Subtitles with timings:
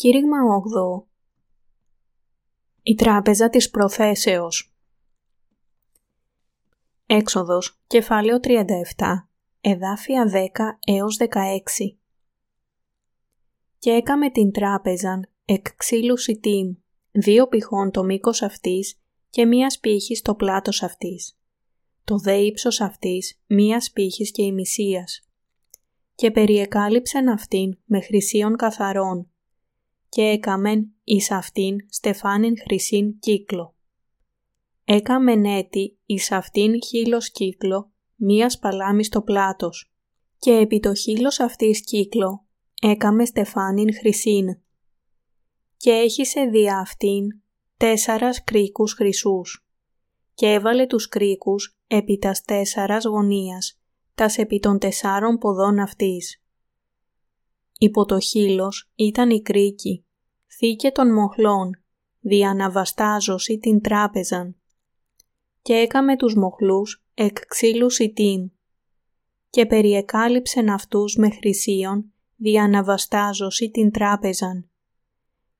[0.00, 0.36] Κήρυγμα
[0.98, 1.06] 8.
[2.82, 4.74] Η τράπεζα της προθέσεως.
[7.06, 9.28] Έξοδος, κεφάλαιο 37,
[9.60, 11.98] εδάφια 10 έως 16.
[13.78, 16.74] Και έκαμε την τράπεζαν εκ ξύλου σιτήμ,
[17.10, 21.38] δύο πηχών το μήκος αυτής και μίας σπίχη στο πλάτος αυτής.
[22.04, 25.28] Το δε ύψος αυτής μίας σπίχης και ημισίας.
[26.14, 29.29] Και περιεκάλυψεν αυτήν με χρυσίων καθαρών
[30.10, 33.74] και έκαμεν εις αυτήν στεφάνιν χρυσήν κύκλο.
[34.84, 39.92] Έκαμεν έτη εις αυτήν χείλος κύκλο, μίας παλάμης στο πλάτος,
[40.38, 42.46] και επί το χείλος αυτής κύκλο
[42.82, 44.46] έκαμε στεφάνιν χρυσήν.
[45.76, 47.40] Και έχισε δια αυτήν
[47.76, 49.66] τέσσαρας κρίκους χρυσούς,
[50.34, 53.80] και έβαλε τους κρίκους επί τας τέσσαρας γωνίας,
[54.14, 56.39] τας επί των τεσσάρων ποδών αυτής.
[57.82, 60.04] Υπό το χείλος ήταν η κρίκη,
[60.58, 61.70] θήκε των μοχλών,
[62.20, 64.56] διαναβαστάζωση την τράπεζαν.
[65.62, 68.46] Και έκαμε τους μοχλούς εκ ξύλους σιτήμ
[69.50, 74.70] και περιεκάλυψεν αυτούς με χρυσίων διαναβαστάζωση την τράπεζαν.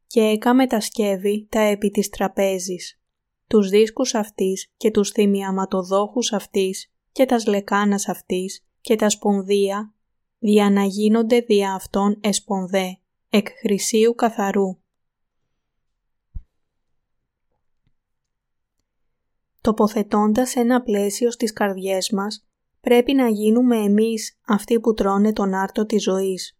[0.06, 3.00] Και έκαμε τα σκεύη τα επί της τραπέζης,
[3.46, 9.94] τους δίσκους αυτής και τους θυμιαματοδόχους αυτής και τας λεκάνας αυτής και τας σπονδία
[10.40, 14.78] δια να γίνονται δια αυτών εσπονδέ, εκ χρυσίου καθαρού.
[19.60, 22.46] Τοποθετώντας ένα πλαίσιο στις καρδιές μας,
[22.80, 26.58] πρέπει να γίνουμε εμείς αυτοί που τρώνε τον άρτο της ζωής.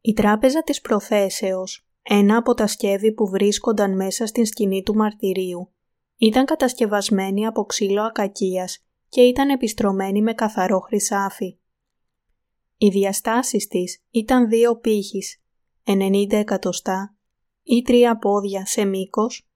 [0.00, 5.72] Η τράπεζα της προθέσεως, ένα από τα σκεύη που βρίσκονταν μέσα στην σκηνή του μαρτυρίου,
[6.16, 11.58] ήταν κατασκευασμένη από ξύλο ακακίας και ήταν επιστρωμένη με καθαρό χρυσάφι.
[12.76, 15.42] Οι διαστάσεις της ήταν δύο πύχης,
[15.84, 17.16] 90 εκατοστά
[17.62, 19.48] ή τρία πόδια σε μήκος,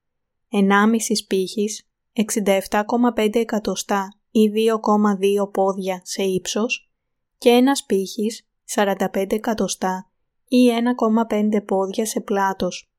[0.49, 6.91] 1,5 πύχης, 67,5 εκατοστά ή 2,2 πόδια σε ύψος
[7.37, 10.11] και ένας πύχης, 45 εκατοστά
[10.47, 12.91] ή 1,5 πόδια σε πλάτος.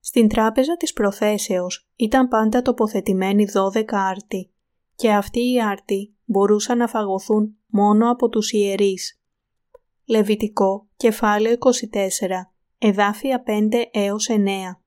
[0.00, 4.48] Στην τράπεζα της προθέσεως ήταν πάντα τοποθετημένοι 12 άρτοι
[4.96, 9.20] και αυτοί οι άρτοι μπορούσαν να φαγωθούν μόνο από τους ιερείς.
[10.04, 11.78] Λεβιτικό, κεφάλαιο 24,
[12.78, 14.80] εδάφια 5 έως 9.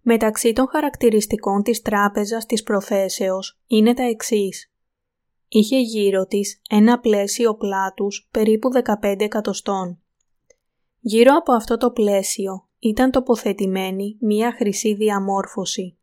[0.00, 4.72] Μεταξύ των χαρακτηριστικών της τράπεζας της προθέσεως είναι τα εξής.
[5.48, 8.68] Είχε γύρω της ένα πλαίσιο πλάτους περίπου
[9.02, 10.02] 15 εκατοστών.
[10.98, 15.96] Γύρω από αυτό το πλαίσιο ήταν τοποθετημένη μία χρυσή διαμόρφωση.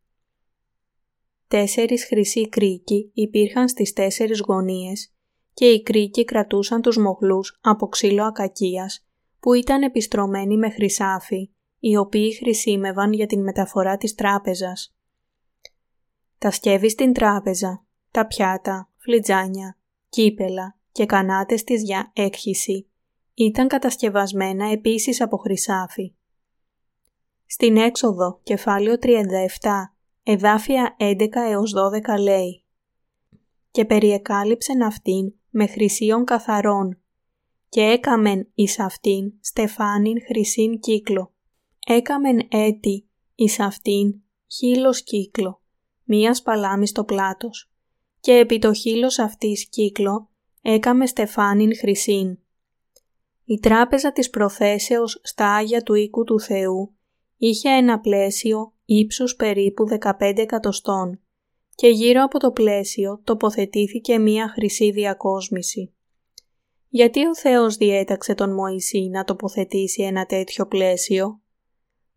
[1.50, 5.12] Τέσσερις χρυσοί κρίκοι υπήρχαν στις τέσσερις γωνίες
[5.54, 9.06] και οι κρίκοι κρατούσαν τους μοχλούς από ξύλο ακακίας
[9.40, 14.94] που ήταν επιστρωμένοι με χρυσάφι, οι οποίοι χρησιμεύαν για την μεταφορά της τράπεζας.
[16.38, 19.78] Τα σκεύη στην τράπεζα, τα πιάτα, φλιτζάνια,
[20.08, 22.90] κύπελα και κανάτες της για έκχυση
[23.34, 26.14] ήταν κατασκευασμένα επίσης από χρυσάφι.
[27.46, 31.74] Στην έξοδο, κεφάλαιο 37, εδάφια 11 έως
[32.16, 32.64] 12 λέει
[33.70, 37.00] «Και περιεκάλυψεν αυτήν με χρυσίων καθαρών
[37.68, 41.34] και έκαμεν εις αυτήν στεφάνιν χρυσήν κύκλο.
[41.86, 45.62] Έκαμεν έτη εις αυτήν χείλος κύκλο,
[46.04, 47.70] μίας σπαλάμη στο πλάτος
[48.20, 50.30] και επί το χείλος αυτής κύκλο
[50.62, 52.38] έκαμε στεφάνιν χρυσήν.
[53.44, 56.94] Η τράπεζα της προθέσεως στα Άγια του οίκου του Θεού
[57.36, 61.20] είχε ένα πλαίσιο ύψους περίπου 15 εκατοστών
[61.74, 65.94] και γύρω από το πλαίσιο τοποθετήθηκε μία χρυσή διακόσμηση.
[66.88, 71.40] Γιατί ο Θεός διέταξε τον Μωυσή να τοποθετήσει ένα τέτοιο πλαίσιο;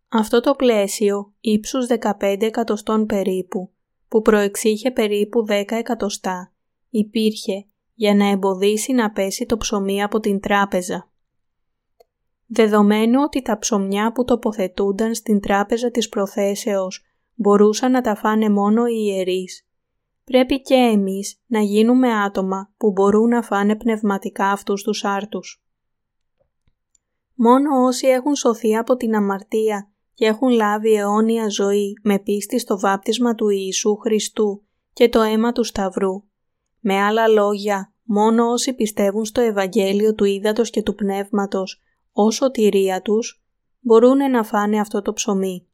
[0.09, 1.88] Αυτό το πλαίσιο ύψους
[2.19, 3.71] 15 εκατοστών περίπου,
[4.07, 6.53] που προεξήχε περίπου 10 εκατοστά,
[6.89, 11.12] υπήρχε για να εμποδίσει να πέσει το ψωμί από την τράπεζα.
[12.55, 17.03] Δεδομένου ότι τα ψωμιά που τοποθετούνταν στην τράπεζα της προθέσεως
[17.35, 19.67] μπορούσαν να τα φάνε μόνο οι ιερείς,
[20.23, 25.63] πρέπει και εμείς να γίνουμε άτομα που μπορούν να φάνε πνευματικά αυτούς τους άρτους.
[27.33, 32.79] Μόνο όσοι έχουν σωθεί από την αμαρτία και έχουν λάβει αιώνια ζωή με πίστη στο
[32.79, 34.63] βάπτισμα του Ιησού Χριστού
[34.94, 36.23] και το αίμα του Σταυρού.
[36.79, 41.81] Με άλλα λόγια, μόνο όσοι πιστεύουν στο Ευαγγέλιο του Ήδατος και του Πνεύματος
[42.13, 43.44] ως σωτηρία τους,
[43.80, 45.68] μπορούν να φάνε αυτό το ψωμί.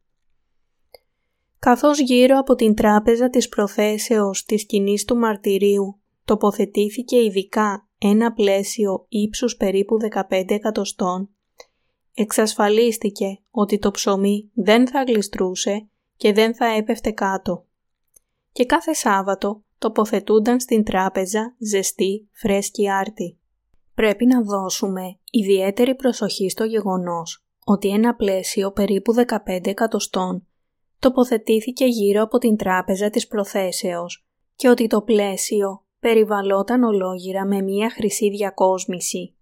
[1.58, 9.06] Καθώς γύρω από την τράπεζα της προθέσεως της σκηνής του μαρτυρίου τοποθετήθηκε ειδικά ένα πλαίσιο
[9.08, 9.96] ύψους περίπου
[10.28, 11.30] 15 εκατοστών,
[12.14, 17.64] εξασφαλίστηκε ότι το ψωμί δεν θα γλιστρούσε και δεν θα έπεφτε κάτω.
[18.52, 23.39] Και κάθε Σάββατο τοποθετούνταν στην τράπεζα ζεστή, φρέσκη άρτη.
[24.00, 29.14] Πρέπει να δώσουμε ιδιαίτερη προσοχή στο γεγονός ότι ένα πλαίσιο περίπου
[29.46, 30.46] 15 εκατοστών
[30.98, 34.26] τοποθετήθηκε γύρω από την τράπεζα της προθέσεως
[34.56, 39.36] και ότι το πλαίσιο περιβαλλόταν ολόγυρα με μία χρυσή διακόσμηση.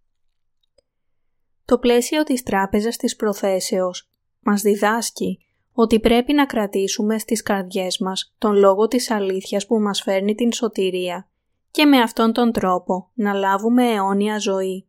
[1.64, 4.10] Το πλαίσιο της τράπεζας της προθέσεως
[4.40, 5.38] μας διδάσκει
[5.72, 10.52] ότι πρέπει να κρατήσουμε στις καρδιές μας τον λόγο της αλήθειας που μας φέρνει την
[10.52, 11.30] σωτηρία
[11.78, 14.88] και με αυτόν τον τρόπο να λάβουμε αιώνια ζωή.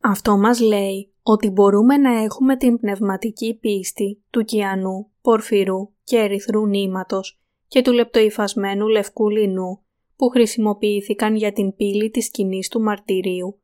[0.00, 6.66] Αυτό μας λέει ότι μπορούμε να έχουμε την πνευματική πίστη του κιανού, πορφυρού και ερυθρού
[6.66, 9.82] νήματος και του λεπτοϊφασμένου λευκού λινού
[10.16, 13.60] που χρησιμοποιήθηκαν για την πύλη της σκηνής του μαρτυρίου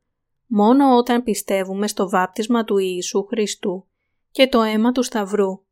[0.47, 3.87] μόνο όταν πιστεύουμε στο βάπτισμα του Ιησού Χριστού
[4.31, 5.63] και το αίμα του Σταυρού.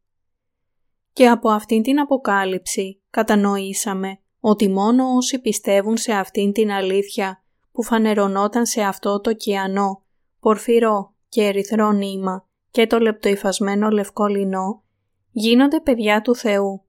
[1.14, 7.84] Και από αυτήν την αποκάλυψη κατανοήσαμε ότι μόνο όσοι πιστεύουν σε αυτήν την αλήθεια που
[7.84, 10.04] φανερωνόταν σε αυτό το κιανό,
[10.40, 14.84] πορφυρό και ερυθρό νήμα και το λεπτοϊφασμένο λευκό λινό,
[15.32, 16.86] γίνονται παιδιά του Θεού.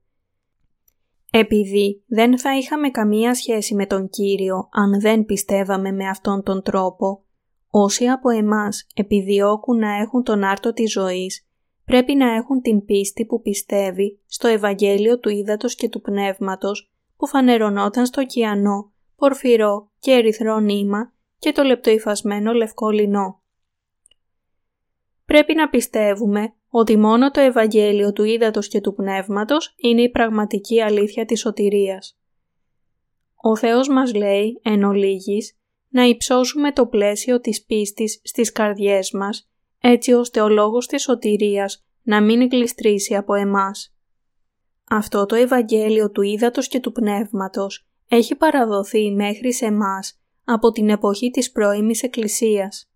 [1.31, 6.61] Επειδή δεν θα είχαμε καμία σχέση με τον Κύριο αν δεν πιστεύαμε με αυτόν τον
[6.61, 7.23] τρόπο,
[7.69, 11.47] όσοι από εμάς επιδιώκουν να έχουν τον άρτο της ζωής,
[11.85, 16.92] πρέπει να έχουν την πίστη που πιστεύει στο Ευαγγέλιο του Ήδατος και του Πνεύματος
[17.23, 23.41] που φανερωνόταν στο κιανό, πορφυρό και ερυθρό νήμα και το λεπτοϊφασμένο λευκό λινό.
[25.25, 30.81] Πρέπει να πιστεύουμε ότι μόνο το Ευαγγέλιο του Ήδατος και του Πνεύματος είναι η πραγματική
[30.81, 32.19] αλήθεια της σωτηρίας.
[33.35, 35.57] Ο Θεός μας λέει, εν ολίγης,
[35.89, 39.49] να υψώσουμε το πλαίσιο της πίστης στις καρδιές μας,
[39.79, 43.92] έτσι ώστε ο λόγος της σωτηρίας να μην γλιστρήσει από εμάς.
[44.89, 50.89] Αυτό το Ευαγγέλιο του Ήδατος και του Πνεύματος έχει παραδοθεί μέχρι σε μας από την
[50.89, 52.91] εποχή της πρώιμης Εκκλησίας.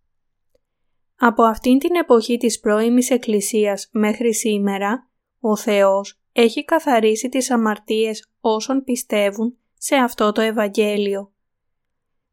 [1.16, 8.32] Από αυτήν την εποχή της πρώιμης Εκκλησίας μέχρι σήμερα, ο Θεός έχει καθαρίσει τις αμαρτίες
[8.40, 11.32] όσων πιστεύουν σε αυτό το Ευαγγέλιο.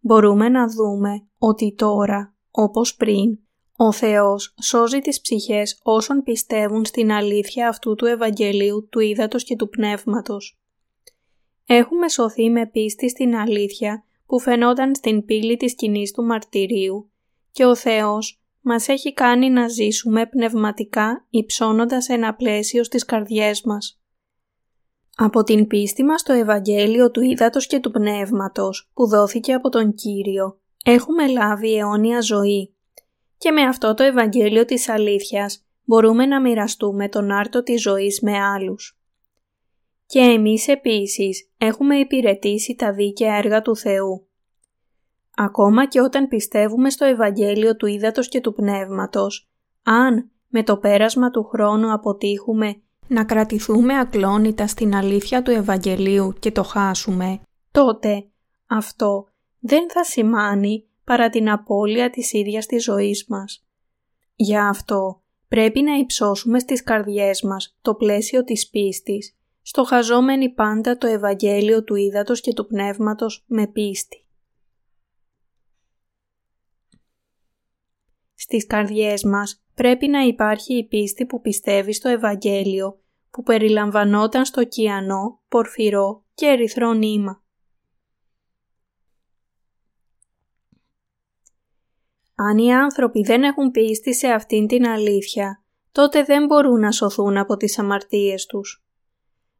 [0.00, 3.38] Μπορούμε να δούμε ότι τώρα, όπως πριν,
[3.76, 9.56] ο Θεός σώζει τις ψυχές όσων πιστεύουν στην αλήθεια αυτού του Ευαγγελίου του Ήδατος και
[9.56, 10.58] του Πνεύματος.
[11.66, 17.10] Έχουμε σωθεί με πίστη στην αλήθεια που φαινόταν στην πύλη της κοινής του μαρτυρίου
[17.50, 24.00] και ο Θεός μας έχει κάνει να ζήσουμε πνευματικά υψώνοντας ένα πλαίσιο στις καρδιές μας.
[25.16, 29.94] Από την πίστη μας στο Ευαγγέλιο του Ήδατος και του Πνεύματος που δόθηκε από τον
[29.94, 32.74] Κύριο, έχουμε λάβει αιώνια ζωή
[33.44, 38.38] και με αυτό το Ευαγγέλιο της αλήθειας μπορούμε να μοιραστούμε τον άρτο της ζωής με
[38.38, 38.98] άλλους.
[40.06, 44.26] Και εμείς επίσης έχουμε υπηρετήσει τα δίκαια έργα του Θεού.
[45.36, 49.50] Ακόμα και όταν πιστεύουμε στο Ευαγγέλιο του Ήδατος και του Πνεύματος,
[49.82, 56.50] αν με το πέρασμα του χρόνου αποτύχουμε να κρατηθούμε ακλόνητα στην αλήθεια του Ευαγγελίου και
[56.50, 58.26] το χάσουμε, τότε
[58.66, 63.66] αυτό δεν θα σημάνει παρά την απώλεια της ίδιας της ζωής μας.
[64.34, 70.98] Γι' αυτό πρέπει να υψώσουμε στις καρδιές μας το πλαίσιο της πίστης, στο χαζόμενοι πάντα
[70.98, 74.26] το Ευαγγέλιο του Ήδατος και του Πνεύματος με πίστη.
[78.34, 82.98] Στις καρδιές μας πρέπει να υπάρχει η πίστη που πιστεύει στο Ευαγγέλιο
[83.30, 87.43] που περιλαμβανόταν στο κιανό, πορφυρό και ερυθρό νήμα.
[92.34, 95.62] Αν οι άνθρωποι δεν έχουν πίστη σε αυτήν την αλήθεια,
[95.92, 98.84] τότε δεν μπορούν να σωθούν από τις αμαρτίες τους.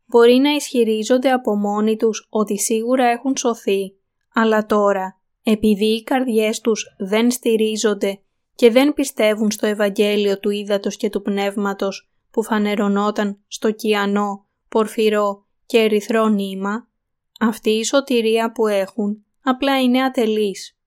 [0.06, 3.96] Μπορεί να ισχυρίζονται από μόνοι τους ότι σίγουρα έχουν σωθεί,
[4.34, 8.18] αλλά τώρα, επειδή οι καρδιές τους δεν στηρίζονται
[8.54, 15.46] και δεν πιστεύουν στο Ευαγγέλιο του Ήδατος και του Πνεύματος που φανερωνόταν στο κιανό, πορφυρό
[15.66, 16.88] και ερυθρό νήμα,
[17.40, 20.78] αυτή η σωτηρία που έχουν απλά είναι ατελής.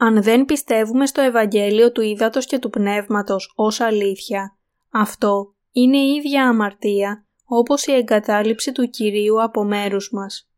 [0.00, 4.58] Αν δεν πιστεύουμε στο Ευαγγέλιο του Ήδατος και του Πνεύματος ως αλήθεια,
[4.90, 10.50] αυτό είναι η ίδια αμαρτία όπως η εγκατάλειψη του Κυρίου από μέρους μας.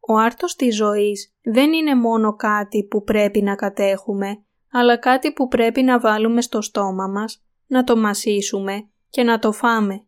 [0.00, 5.48] Ο άρτος της ζωής δεν είναι μόνο κάτι που πρέπει να κατέχουμε, αλλά κάτι που
[5.48, 10.06] πρέπει να βάλουμε στο στόμα μας, να το μασίσουμε και να το φάμε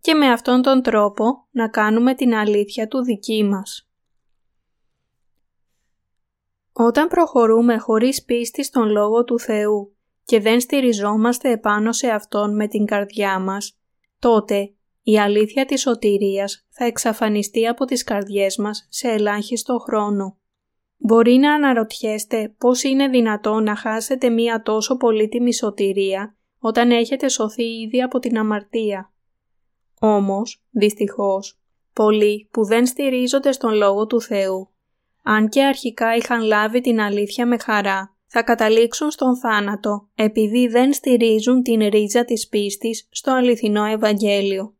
[0.00, 3.85] και με αυτόν τον τρόπο να κάνουμε την αλήθεια του δική μας.
[6.78, 12.68] Όταν προχωρούμε χωρίς πίστη στον Λόγο του Θεού και δεν στηριζόμαστε επάνω σε Αυτόν με
[12.68, 13.78] την καρδιά μας,
[14.18, 20.38] τότε η αλήθεια της σωτηρίας θα εξαφανιστεί από τις καρδιές μας σε ελάχιστο χρόνο.
[20.96, 27.80] Μπορεί να αναρωτιέστε πώς είναι δυνατό να χάσετε μία τόσο πολύτιμη σωτηρία όταν έχετε σωθεί
[27.80, 29.12] ήδη από την αμαρτία.
[30.00, 31.60] Όμως, δυστυχώς,
[31.92, 34.70] πολλοί που δεν στηρίζονται στον Λόγο του Θεού,
[35.28, 40.92] αν και αρχικά είχαν λάβει την αλήθεια με χαρά, θα καταλήξουν στον θάνατο επειδή δεν
[40.92, 44.74] στηρίζουν την ρίζα της πίστης στο αληθινό Ευαγγέλιο.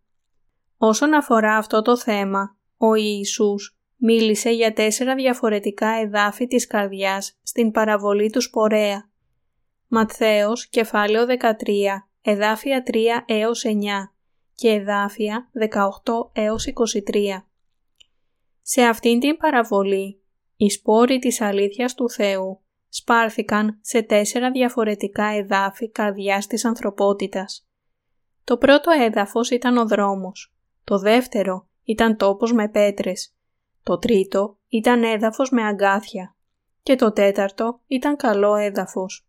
[0.77, 7.71] Όσον αφορά αυτό το θέμα, ο Ιησούς μίλησε για τέσσερα διαφορετικά εδάφη της καρδιάς στην
[7.71, 9.11] παραβολή του Σπορέα.
[9.87, 13.71] Ματθαίος, κεφάλαιο 13, εδάφια 3 έως 9
[14.55, 17.47] και εδάφια 18 έως 23.
[18.63, 20.21] Σε αυτήν την παραβολή,
[20.57, 27.69] οι σπόροι της αλήθειας του Θεού σπάρθηκαν σε τέσσερα διαφορετικά εδάφη καρδιάς της ανθρωπότητας.
[28.45, 33.35] Το πρώτο έδαφος ήταν ο δρόμος, το δεύτερο ήταν τόπος με πέτρες,
[33.83, 36.37] το τρίτο ήταν έδαφος με αγκάθια
[36.83, 39.29] και το τέταρτο ήταν καλό έδαφος.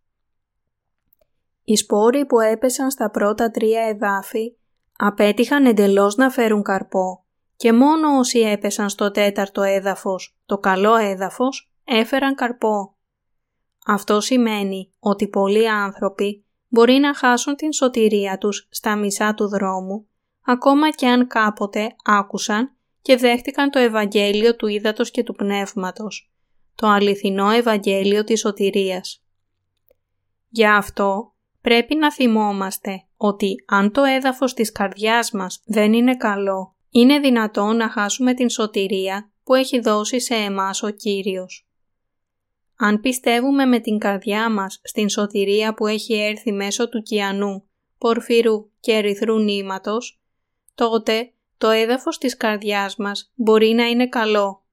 [1.63, 4.55] Οι σπόροι που έπεσαν στα πρώτα τρία εδάφη
[4.97, 7.25] απέτυχαν εντελώς να φέρουν καρπό
[7.57, 12.95] και μόνο όσοι έπεσαν στο τέταρτο έδαφος, το καλό έδαφος, έφεραν καρπό.
[13.85, 20.07] Αυτό σημαίνει ότι πολλοί άνθρωποι μπορεί να χάσουν την σωτηρία τους στα μισά του δρόμου,
[20.45, 26.31] ακόμα και αν κάποτε άκουσαν και δέχτηκαν το Ευαγγέλιο του Ήδατος και του Πνεύματος,
[26.75, 29.23] το αληθινό Ευαγγέλιο της σωτηρίας.
[30.49, 36.76] Γι' αυτό πρέπει να θυμόμαστε ότι αν το έδαφος της καρδιάς μας δεν είναι καλό,
[36.99, 41.67] είναι δυνατό να χάσουμε την σωτηρία που έχει δώσει σε εμάς ο Κύριος.
[42.75, 48.69] Αν πιστεύουμε με την καρδιά μας στην σωτηρία που έχει έρθει μέσω του κιανού, πορφυρού
[48.79, 50.21] και ερυθρού νήματος,
[50.75, 54.65] τότε το έδαφος της καρδιάς μας μπορεί να είναι καλό.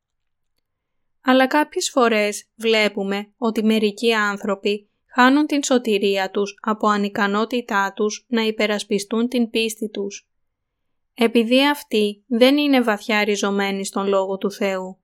[1.21, 8.43] Αλλά κάποιες φορές βλέπουμε ότι μερικοί άνθρωποι χάνουν την σωτηρία τους από ανικανότητά τους να
[8.43, 10.29] υπερασπιστούν την πίστη τους.
[11.15, 14.99] Επειδή αυτοί δεν είναι βαθιά ριζωμένοι στον Λόγο του Θεού.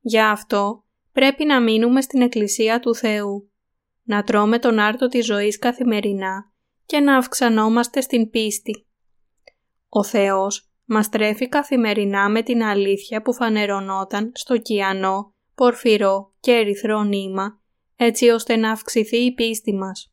[0.00, 3.50] Γι' αυτό πρέπει να μείνουμε στην Εκκλησία του Θεού,
[4.02, 6.52] να τρώμε τον άρτο της ζωής καθημερινά
[6.86, 8.86] και να αυξανόμαστε στην πίστη.
[9.88, 17.02] Ο Θεός μας τρέφει καθημερινά με την αλήθεια που φανερωνόταν στο κιανό, πορφυρό και ερυθρό
[17.02, 17.60] νήμα,
[17.96, 20.11] έτσι ώστε να αυξηθεί η πίστη μας.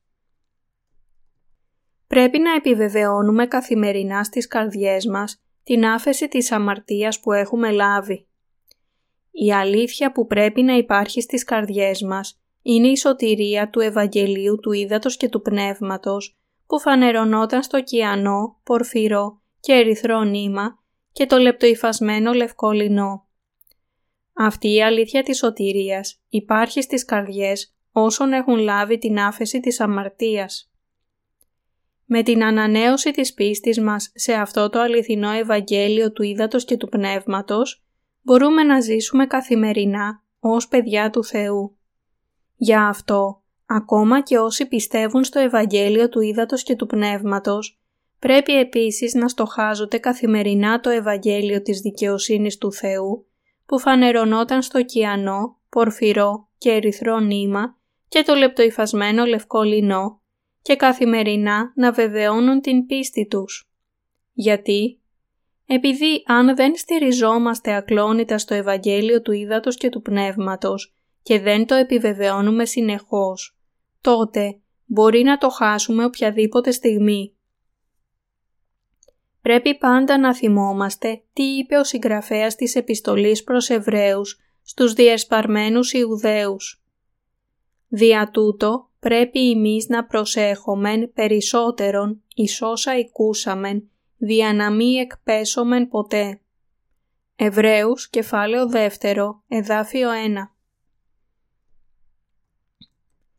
[2.09, 8.27] Πρέπει να επιβεβαιώνουμε καθημερινά στις καρδιές μας την άφεση της αμαρτίας που έχουμε λάβει.
[9.31, 14.71] Η αλήθεια που πρέπει να υπάρχει στις καρδιές μας είναι η σωτηρία του Ευαγγελίου του
[14.71, 16.37] Ήδατος και του Πνεύματος
[16.67, 20.79] που φανερωνόταν στο κιανό, πορφυρό και ερυθρό νήμα
[21.11, 23.27] και το λεπτοϊφασμένο λευκό λινό.
[24.33, 30.68] Αυτή η αλήθεια της σωτηρίας υπάρχει στις καρδιές όσων έχουν λάβει την άφεση της αμαρτίας.
[32.11, 36.87] Με την ανανέωση της πίστης μας σε αυτό το αληθινό Ευαγγέλιο του Ήδατος και του
[36.87, 37.83] Πνεύματος,
[38.21, 41.77] μπορούμε να ζήσουμε καθημερινά ως παιδιά του Θεού.
[42.55, 47.79] Για αυτό, ακόμα και όσοι πιστεύουν στο Ευαγγέλιο του Ήδατος και του Πνεύματος,
[48.19, 53.27] πρέπει επίσης να στοχάζονται καθημερινά το Ευαγγέλιο της δικαιοσύνης του Θεού,
[53.65, 60.18] που φανερωνόταν στο κιανό, πορφυρό και ερυθρό νήμα και το λεπτοϊφασμένο λευκό λινό
[60.61, 63.69] και καθημερινά να βεβαιώνουν την πίστη τους.
[64.33, 64.99] Γιατί;
[65.65, 71.75] Επειδή αν δεν στηριζόμαστε ακλόνητα στο Ευαγγέλιο του Ήδατος και του Πνεύματος και δεν το
[71.75, 73.57] επιβεβαιώνουμε συνεχώς,
[74.01, 77.33] τότε μπορεί να το χάσουμε οποιαδήποτε στιγμή.
[79.41, 86.83] Πρέπει πάντα να θυμόμαστε τι είπε ο συγγραφέας της επιστολής προς Εβραίους στους διεσπαρμένους Ιουδαίους.
[87.87, 96.41] Δια τούτο πρέπει εμείς να προσέχομεν περισσότερον εις όσα οικούσαμεν, δια να μη εκπέσομεν ποτέ.
[97.35, 100.13] Εβραίους, κεφάλαιο δεύτερο, εδάφιο 1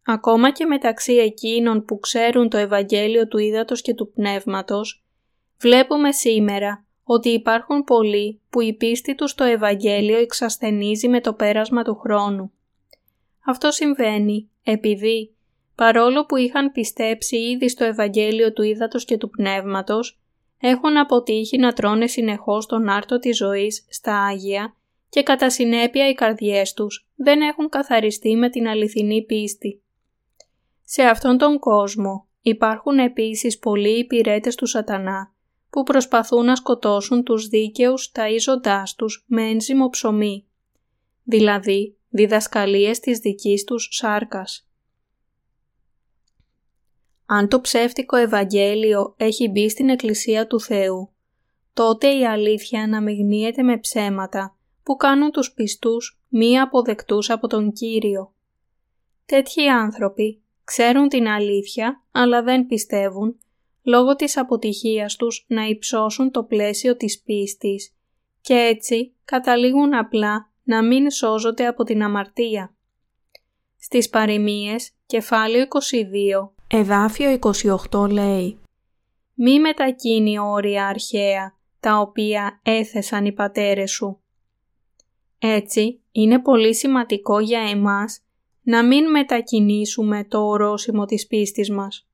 [0.02, 5.04] Ακόμα και μεταξύ εκείνων που ξέρουν το Ευαγγέλιο του Ήδατος και του Πνεύματος,
[5.58, 11.82] βλέπουμε σήμερα ότι υπάρχουν πολλοί που η πίστη τους στο Ευαγγέλιο εξασθενίζει με το πέρασμα
[11.82, 12.52] του χρόνου.
[13.46, 15.34] Αυτό συμβαίνει επειδή,
[15.80, 20.20] παρόλο που είχαν πιστέψει ήδη στο Ευαγγέλιο του Ήδατος και του Πνεύματος,
[20.60, 24.76] έχουν αποτύχει να τρώνε συνεχώς τον άρτο της ζωής στα Άγια
[25.08, 29.82] και κατά συνέπεια οι καρδιές τους δεν έχουν καθαριστεί με την αληθινή πίστη.
[30.84, 35.34] Σε αυτόν τον κόσμο υπάρχουν επίσης πολλοί υπηρέτες του σατανά
[35.70, 40.46] που προσπαθούν να σκοτώσουν τους δίκαιους ταΐζοντάς τους με ένζυμο ψωμί,
[41.22, 44.69] δηλαδή διδασκαλίες της δικής τους σάρκας.
[47.32, 51.10] Αν το ψεύτικο Ευαγγέλιο έχει μπει στην Εκκλησία του Θεού,
[51.74, 58.34] τότε η αλήθεια αναμειγνύεται με ψέματα που κάνουν τους πιστούς μη αποδεκτούς από τον Κύριο.
[59.26, 63.38] Τέτοιοι άνθρωποι ξέρουν την αλήθεια αλλά δεν πιστεύουν
[63.82, 67.94] λόγω της αποτυχίας τους να υψώσουν το πλαίσιο της πίστης
[68.40, 72.74] και έτσι καταλήγουν απλά να μην σώζονται από την αμαρτία.
[73.78, 77.38] Στις παροιμίες, κεφάλαιο 22, εδάφιο
[77.90, 78.58] 28 λέει
[79.34, 84.20] «Μη μετακίνει όρια αρχαία, τα οποία έθεσαν οι πατέρες σου».
[85.38, 88.20] Έτσι, είναι πολύ σημαντικό για εμάς
[88.62, 92.08] να μην μετακινήσουμε το ορόσημο της πίστης μας.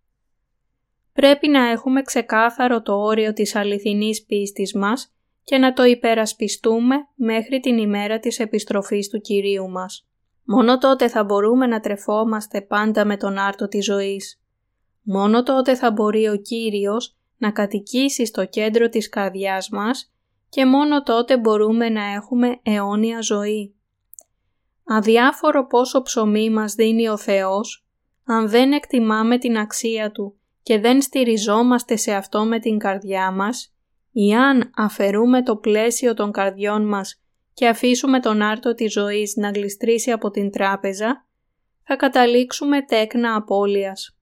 [1.12, 7.60] Πρέπει να έχουμε ξεκάθαρο το όριο της αληθινής πίστης μας και να το υπερασπιστούμε μέχρι
[7.60, 10.08] την ημέρα της επιστροφής του Κυρίου μας.
[10.44, 14.40] Μόνο τότε θα μπορούμε να τρεφόμαστε πάντα με τον άρτο της ζωής.
[15.08, 20.12] Μόνο τότε θα μπορεί ο Κύριος να κατοικήσει στο κέντρο της καρδιάς μας
[20.48, 23.75] και μόνο τότε μπορούμε να έχουμε αιώνια ζωή.
[24.84, 27.86] Αδιάφορο πόσο ψωμί μας δίνει ο Θεός,
[28.25, 33.75] αν δεν εκτιμάμε την αξία Του και δεν στηριζόμαστε σε αυτό με την καρδιά μας,
[34.12, 37.22] ή αν αφαιρούμε το πλαίσιο των καρδιών μας
[37.52, 41.26] και αφήσουμε τον άρτο της ζωής να γλιστρήσει από την τράπεζα,
[41.82, 44.15] θα καταλήξουμε τέκνα απώλειας.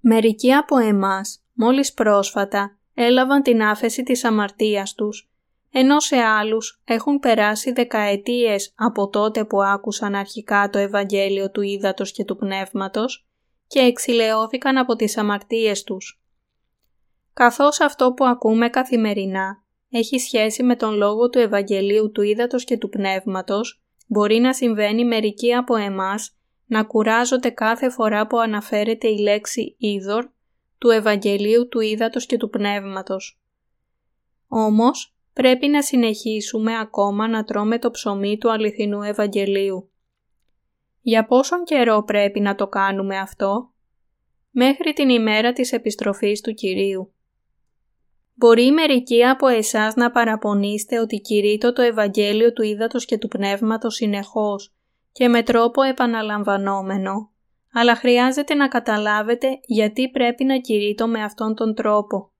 [0.00, 5.30] Μερικοί από εμάς, μόλις πρόσφατα, έλαβαν την άφεση της αμαρτίας τους,
[5.72, 12.12] ενώ σε άλλους έχουν περάσει δεκαετίες από τότε που άκουσαν αρχικά το Ευαγγέλιο του Ήδατος
[12.12, 13.26] και του Πνεύματος
[13.66, 16.22] και εξηλαιώθηκαν από τις αμαρτίες τους.
[17.32, 22.78] Καθώς αυτό που ακούμε καθημερινά έχει σχέση με τον λόγο του Ευαγγελίου του Ήδατος και
[22.78, 26.37] του Πνεύματος, μπορεί να συμβαίνει μερικοί από εμάς
[26.68, 30.26] να κουράζονται κάθε φορά που αναφέρεται η λέξη «είδωρ»
[30.78, 33.40] του Ευαγγελίου του Ήδατος και του Πνεύματος.
[34.48, 39.90] Όμως, πρέπει να συνεχίσουμε ακόμα να τρώμε το ψωμί του αληθινού Ευαγγελίου.
[41.00, 43.72] Για πόσον καιρό πρέπει να το κάνουμε αυτό;
[44.50, 47.12] Μέχρι την ημέρα της επιστροφής του Κυρίου.
[48.34, 53.94] Μπορεί μερικοί από εσάς να παραπονείστε ότι κηρύττω το Ευαγγέλιο του Ήδατος και του Πνεύματος
[53.94, 54.77] συνεχώς
[55.12, 57.30] και με τρόπο επαναλαμβανόμενο,
[57.72, 62.32] αλλά χρειάζεται να καταλάβετε γιατί πρέπει να κηρύττω με αυτόν τον τρόπο.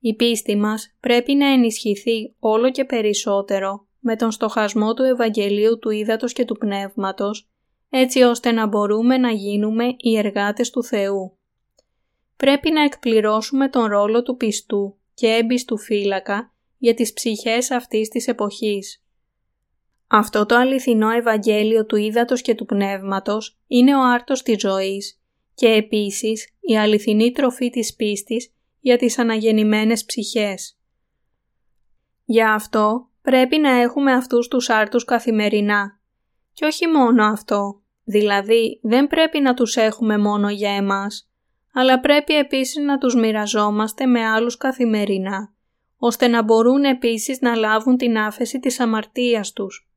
[0.00, 5.90] Η πίστη μας πρέπει να ενισχυθεί όλο και περισσότερο με τον στοχασμό του Ευαγγελίου του
[5.90, 7.48] Ήδατος και του Πνεύματος,
[7.90, 11.38] έτσι ώστε να μπορούμε να γίνουμε οι εργάτες του Θεού.
[12.36, 18.28] Πρέπει να εκπληρώσουμε τον ρόλο του πιστού και έμπιστου φύλακα για τις ψυχές αυτής της
[18.28, 19.03] εποχής.
[20.06, 25.20] Αυτό το αληθινό Ευαγγέλιο του Ήδατος και του Πνεύματος είναι ο άρτος της ζωής
[25.54, 30.78] και επίσης η αληθινή τροφή της πίστης για τις αναγεννημένες ψυχές.
[32.24, 36.00] Γι' αυτό πρέπει να έχουμε αυτούς τους άρτους καθημερινά.
[36.52, 41.30] Και όχι μόνο αυτό, δηλαδή δεν πρέπει να τους έχουμε μόνο για εμάς,
[41.72, 45.54] αλλά πρέπει επίσης να τους μοιραζόμαστε με άλλους καθημερινά,
[45.96, 49.88] ώστε να μπορούν επίσης να λάβουν την άφεση της αμαρτίας τους.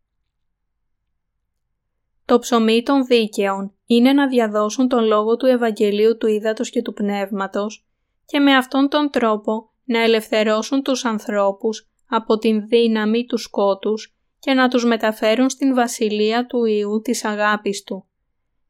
[2.28, 6.94] Το ψωμί των δίκαιων είναι να διαδώσουν τον λόγο του Ευαγγελίου του Ήδατος και του
[6.94, 7.86] Πνεύματος
[8.26, 14.54] και με αυτόν τον τρόπο να ελευθερώσουν τους ανθρώπους από την δύναμη του σκότους και
[14.54, 18.06] να τους μεταφέρουν στην βασιλεία του Ιού της αγάπης Του.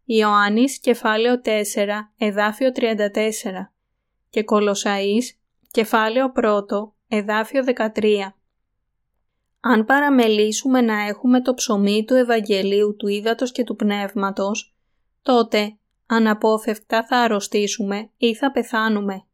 [0.05, 1.49] Ιωάννης κεφάλαιο 4
[2.17, 2.81] εδάφιο 34
[4.29, 5.25] και Κολοσαΐς
[5.71, 6.41] κεφάλαιο 1
[7.07, 8.36] εδάφιο 13.
[9.59, 14.75] Αν παραμελήσουμε να έχουμε το ψωμί του Ευαγγελίου του Ήδατος και του Πνεύματος,
[15.21, 19.25] τότε αναπόφευκτα θα αρρωστήσουμε ή θα πεθάνουμε.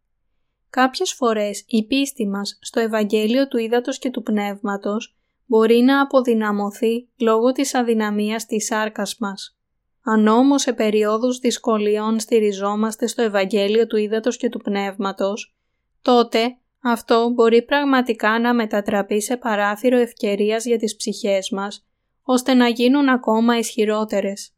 [0.70, 7.10] Κάποιες φορές η πίστη μας στο Ευαγγέλιο του Ήδατος και του Πνεύματος μπορεί να αποδυναμωθεί
[7.20, 9.58] λόγω της αδυναμίας της σάρκας μας.
[10.04, 15.56] Αν όμως σε περιόδους δυσκολιών στηριζόμαστε στο Ευαγγέλιο του Ήδατος και του Πνεύματος,
[16.02, 21.86] τότε αυτό μπορεί πραγματικά να μετατραπεί σε παράθυρο ευκαιρίας για τις ψυχές μας,
[22.24, 24.54] ώστε να γίνουν ακόμα ισχυρότερες.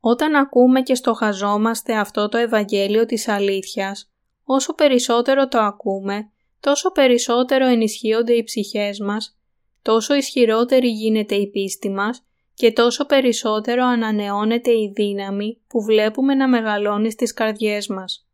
[0.00, 4.12] Όταν ακούμε και στοχαζόμαστε αυτό το Ευαγγέλιο της αλήθειας,
[4.44, 6.30] όσο περισσότερο το ακούμε,
[6.60, 9.38] τόσο περισσότερο ενισχύονται οι ψυχές μας,
[9.82, 16.48] τόσο ισχυρότερη γίνεται η πίστη μας και τόσο περισσότερο ανανεώνεται η δύναμη που βλέπουμε να
[16.48, 18.28] μεγαλώνει στις καρδιές μας.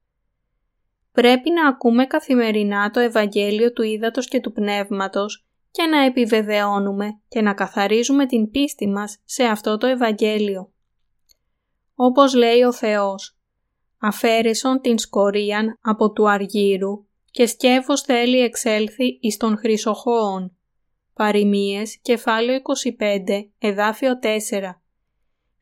[1.12, 7.40] Πρέπει να ακούμε καθημερινά το Ευαγγέλιο του Ήδατος και του Πνεύματος και να επιβεβαιώνουμε και
[7.40, 10.73] να καθαρίζουμε την πίστη μας σε αυτό το Ευαγγέλιο.
[11.94, 13.38] Όπως λέει ο Θεός,
[13.99, 20.57] αφαίρεσον την σκορίαν από του αργύρου και σκέφος θέλει εξέλθει εις των χρυσοχώων.
[21.14, 24.83] Παριμίες, κεφάλαιο 25, εδάφιο 4.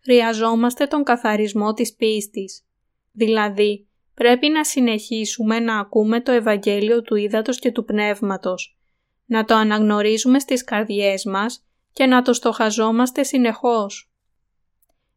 [0.02, 2.66] Χρειαζόμαστε τον καθαρισμό της πίστης.
[3.12, 3.88] Δηλαδή,
[4.18, 8.78] πρέπει να συνεχίσουμε να ακούμε το Ευαγγέλιο του Ήδατος και του Πνεύματος,
[9.24, 14.12] να το αναγνωρίζουμε στις καρδιές μας και να το στοχαζόμαστε συνεχώς.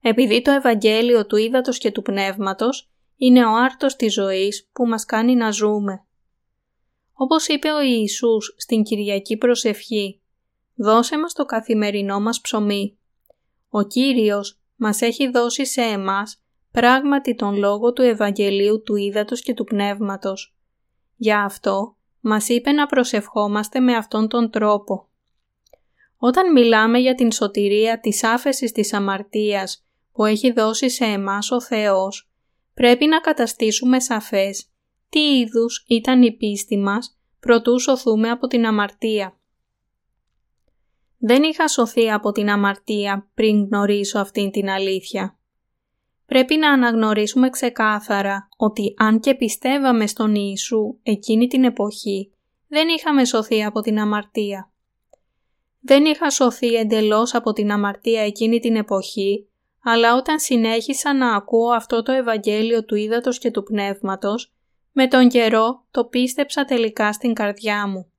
[0.01, 5.05] Επειδή το Ευαγγέλιο του Ήδατος και του Πνεύματος είναι ο άρτος της ζωής που μας
[5.05, 6.05] κάνει να ζούμε.
[7.13, 10.21] Όπως είπε ο Ιησούς στην Κυριακή Προσευχή,
[10.75, 12.97] «Δώσε μας το καθημερινό μας ψωμί».
[13.69, 16.40] Ο Κύριος μας έχει δώσει σε εμάς
[16.71, 20.55] πράγματι τον λόγο του Ευαγγελίου του Ήδατος και του Πνεύματος.
[21.15, 25.09] Γι' αυτό μας είπε να προσευχόμαστε με αυτόν τον τρόπο.
[26.17, 31.61] Όταν μιλάμε για την σωτηρία της άφεσης της αμαρτίας που έχει δώσει σε εμάς ο
[31.61, 32.31] Θεός,
[32.73, 34.71] πρέπει να καταστήσουμε σαφές
[35.09, 39.39] τι είδους ήταν η πίστη μας προτού σωθούμε από την αμαρτία.
[41.17, 45.39] Δεν είχα σωθεί από την αμαρτία πριν γνωρίσω αυτήν την αλήθεια.
[46.31, 52.31] Πρέπει να αναγνωρίσουμε ξεκάθαρα ότι αν και πιστεύαμε στον Ιησού εκείνη την εποχή,
[52.67, 54.71] δεν είχαμε σωθεί από την αμαρτία.
[55.79, 59.47] Δεν είχα σωθεί εντελώς από την αμαρτία εκείνη την εποχή,
[59.83, 64.53] αλλά όταν συνέχισα να ακούω αυτό το Ευαγγέλιο του Ήδατος και του Πνεύματος,
[64.91, 68.11] με τον καιρό το πίστεψα τελικά στην καρδιά μου.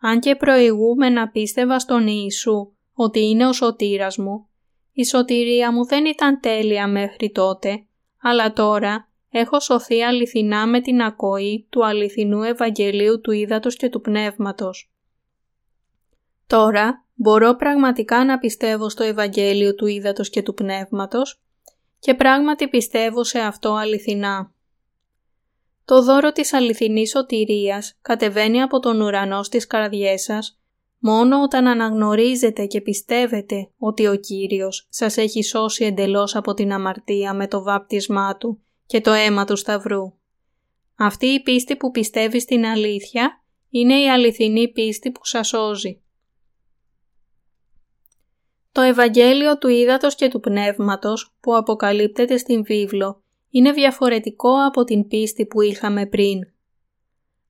[0.00, 4.48] Αν και προηγούμε να πίστευα στον Ιησού ότι είναι ο σωτήρας μου,
[4.94, 7.84] η σωτηρία μου δεν ήταν τέλεια μέχρι τότε,
[8.22, 14.00] αλλά τώρα έχω σωθεί αληθινά με την ακοή του αληθινού Ευαγγελίου του Ήδατος και του
[14.00, 14.90] Πνεύματος.
[16.46, 21.40] Τώρα μπορώ πραγματικά να πιστεύω στο Ευαγγέλιο του Ήδατος και του Πνεύματος
[21.98, 24.52] και πράγματι πιστεύω σε αυτό αληθινά.
[25.84, 30.58] Το δώρο της αληθινής σωτηρίας κατεβαίνει από τον ουρανό στις καρδιές σας
[31.06, 37.34] μόνο όταν αναγνωρίζετε και πιστεύετε ότι ο Κύριος σας έχει σώσει εντελώς από την αμαρτία
[37.34, 40.12] με το βάπτισμά Του και το αίμα του Σταυρού.
[40.96, 46.02] Αυτή η πίστη που πιστεύει στην αλήθεια είναι η αληθινή πίστη που σας σώζει.
[48.72, 55.08] Το Ευαγγέλιο του Ήδατος και του Πνεύματος που αποκαλύπτεται στην βίβλο είναι διαφορετικό από την
[55.08, 56.53] πίστη που είχαμε πριν.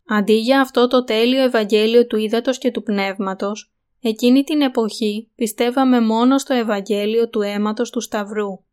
[0.06, 6.00] Αντί για αυτό το τέλειο Ευαγγέλιο του Ήδατος και του Πνεύματος, εκείνη την εποχή πιστεύαμε
[6.00, 8.64] μόνο στο Ευαγγέλιο του αίματος του Σταυρού.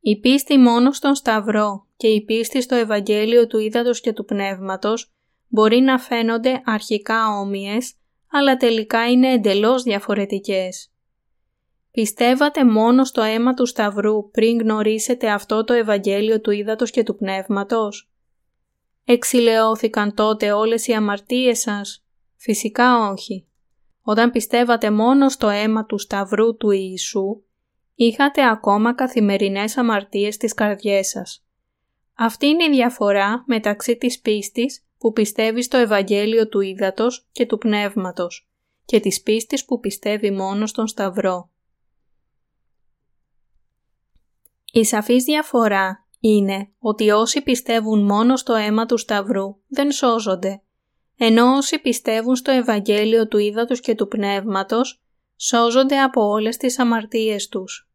[0.00, 5.12] Η πίστη μόνο στον Σταυρό και η πίστη στο Ευαγγέλιο του Ήδατος και του Πνεύματος
[5.48, 7.94] μπορεί να φαίνονται αρχικά όμοιες,
[8.30, 10.90] αλλά τελικά είναι εντελώς διαφορετικές.
[11.90, 17.16] Πιστεύατε μόνο στο αίμα του Σταυρού πριν γνωρίσετε αυτό το Ευαγγέλιο του Ήδατος και του
[17.16, 18.10] Πνεύματος;
[19.10, 22.04] Εξηλαιώθηκαν τότε όλες οι αμαρτίες σας;
[22.36, 23.46] Φυσικά όχι.
[24.02, 27.42] Όταν πιστεύατε μόνο στο αίμα του Σταυρού του Ιησού,
[27.94, 31.44] είχατε ακόμα καθημερινές αμαρτίες στις καρδιές σας.
[32.14, 37.58] Αυτή είναι η διαφορά μεταξύ της πίστης που πιστεύει στο Ευαγγέλιο του Ήδατος και του
[37.58, 38.50] Πνεύματος
[38.84, 41.50] και της πίστης που πιστεύει μόνο στον Σταυρό.
[44.72, 50.62] Η σαφής διαφορά είναι ότι όσοι πιστεύουν μόνο στο αίμα του Σταυρού δεν σώζονται,
[51.16, 55.02] ενώ όσοι πιστεύουν στο Ευαγγέλιο του Ήδατος και του Πνεύματος
[55.36, 57.90] σώζονται από όλες τις αμαρτίες τους.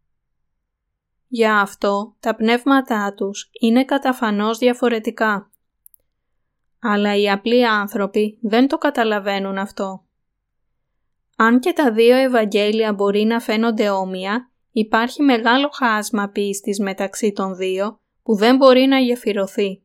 [1.27, 5.51] Για αυτό τα πνεύματά τους είναι καταφανώς διαφορετικά.
[6.79, 10.05] Αλλά οι απλοί άνθρωποι δεν το καταλαβαίνουν αυτό.
[11.35, 17.55] Αν και τα δύο Ευαγγέλια μπορεί να φαίνονται όμοια, Υπάρχει μεγάλο χάσμα πίστης μεταξύ των
[17.55, 19.81] δύο που δεν μπορεί να γεφυρωθεί.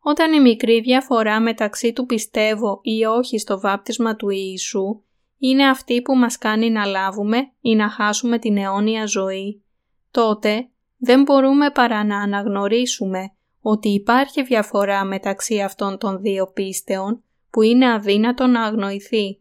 [0.00, 5.02] Όταν η μικρή διαφορά μεταξύ του πιστεύω ή όχι στο βάπτισμα του Ιησού
[5.38, 9.62] είναι αυτή που μας κάνει να λάβουμε ή να χάσουμε την αιώνια ζωή,
[10.10, 17.62] τότε δεν μπορούμε παρά να αναγνωρίσουμε ότι υπάρχει διαφορά μεταξύ αυτών των δύο πίστεων που
[17.62, 19.40] είναι αδύνατο να αγνοηθεί.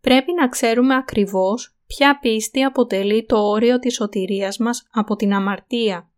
[0.00, 6.09] Πρέπει να ξέρουμε ακριβώς ποια πίστη αποτελεί το όριο της σωτηρίας μας από την αμαρτία.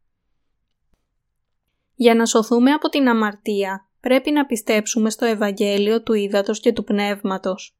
[2.02, 6.84] Για να σωθούμε από την αμαρτία, πρέπει να πιστέψουμε στο Ευαγγέλιο του Ήδατος και του
[6.84, 7.76] Πνεύματος.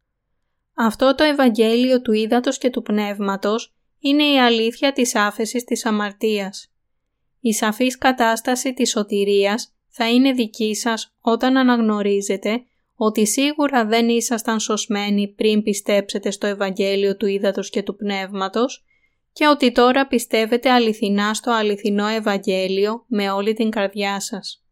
[0.75, 6.73] Αυτό το Ευαγγέλιο του Ήδατος και του Πνεύματος είναι η αλήθεια της άφεσης της αμαρτίας.
[7.41, 12.63] Η σαφής κατάσταση της σωτηρίας θα είναι δική σας όταν αναγνωρίζετε
[12.95, 18.85] ότι σίγουρα δεν ήσασταν σωσμένοι πριν πιστέψετε στο Ευαγγέλιο του Ήδατος και του Πνεύματος
[19.33, 24.64] και ότι τώρα πιστεύετε αληθινά στο αληθινό Ευαγγέλιο με όλη την καρδιά σας.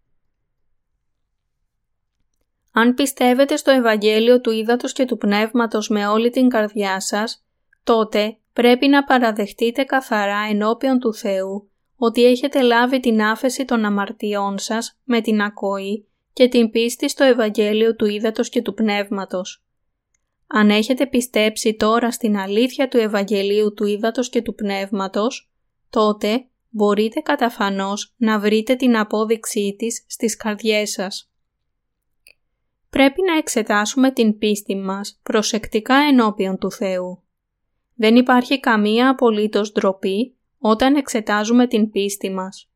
[2.73, 7.45] Αν πιστεύετε στο Ευαγγέλιο του Ήδατος και του Πνεύματος με όλη την καρδιά σας,
[7.85, 14.59] τότε πρέπει να παραδεχτείτε καθαρά ενώπιον του Θεού ότι έχετε λάβει την άφεση των αμαρτιών
[14.59, 19.65] σας με την ακοή και την πίστη στο Ευαγγέλιο του Ήδατος και του Πνεύματος.
[20.53, 25.51] Αν έχετε πιστέψει τώρα στην αλήθεια του Ευαγγελίου του Ήδατος και του Πνεύματος,
[25.91, 31.31] τότε μπορείτε καταφανώς να βρείτε την απόδειξή της στις καρδιές σας.
[32.91, 37.23] Πρέπει να εξετάσουμε την πίστη μας προσεκτικά ενώπιον του Θεού.
[37.95, 42.71] Δεν υπάρχει καμία απολύτως ντροπή όταν εξετάζουμε την πίστη μας.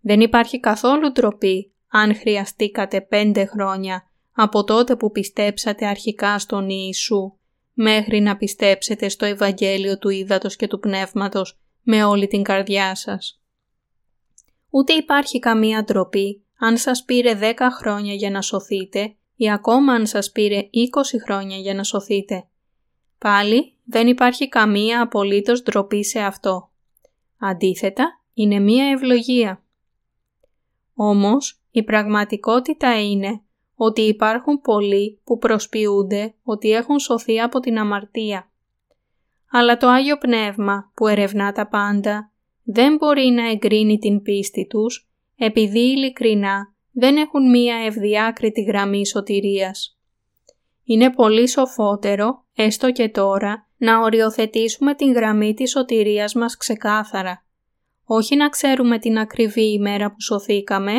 [0.00, 7.32] Δεν υπάρχει καθόλου ντροπή αν χρειαστήκατε πέντε χρόνια από τότε που πιστέψατε αρχικά στον Ιησού
[7.72, 13.42] μέχρι να πιστέψετε στο Ευαγγέλιο του Ήδατος και του Πνεύματος με όλη την καρδιά σας.
[14.70, 20.06] Ούτε υπάρχει καμία ντροπή αν σας πήρε 10 χρόνια για να σωθείτε ή ακόμα αν
[20.06, 20.68] σας πήρε 20
[21.24, 22.46] χρόνια για να σωθείτε.
[23.18, 26.70] Πάλι δεν υπάρχει καμία απολύτως ντροπή σε αυτό.
[27.38, 29.64] Αντίθετα, είναι μία ευλογία.
[30.94, 33.43] Όμως, η πραγματικότητα είναι
[33.74, 38.50] ότι υπάρχουν πολλοί που προσποιούνται ότι έχουν σωθεί από την αμαρτία.
[39.50, 42.32] Αλλά το Άγιο Πνεύμα που ερευνά τα πάντα
[42.62, 49.98] δεν μπορεί να εγκρίνει την πίστη τους επειδή ειλικρινά δεν έχουν μία ευδιάκριτη γραμμή σωτηρίας.
[50.84, 57.46] Είναι πολύ σοφότερο, έστω και τώρα, να οριοθετήσουμε την γραμμή της σωτηρίας μας ξεκάθαρα.
[58.04, 60.92] Όχι να ξέρουμε την ακριβή ημέρα που σωθήκαμε,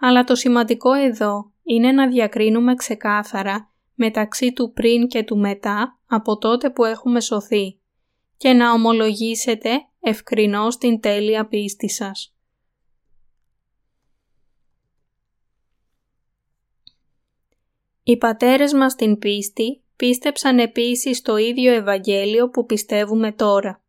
[0.00, 6.38] αλλά το σημαντικό εδώ είναι να διακρίνουμε ξεκάθαρα μεταξύ του πριν και του μετά από
[6.38, 7.78] τότε που έχουμε σωθεί
[8.36, 12.36] και να ομολογήσετε ευκρινώς την τέλεια πίστη σας.
[18.02, 23.82] Οι πατέρες μας την πίστη πίστεψαν επίσης το ίδιο Ευαγγέλιο που πιστεύουμε τώρα.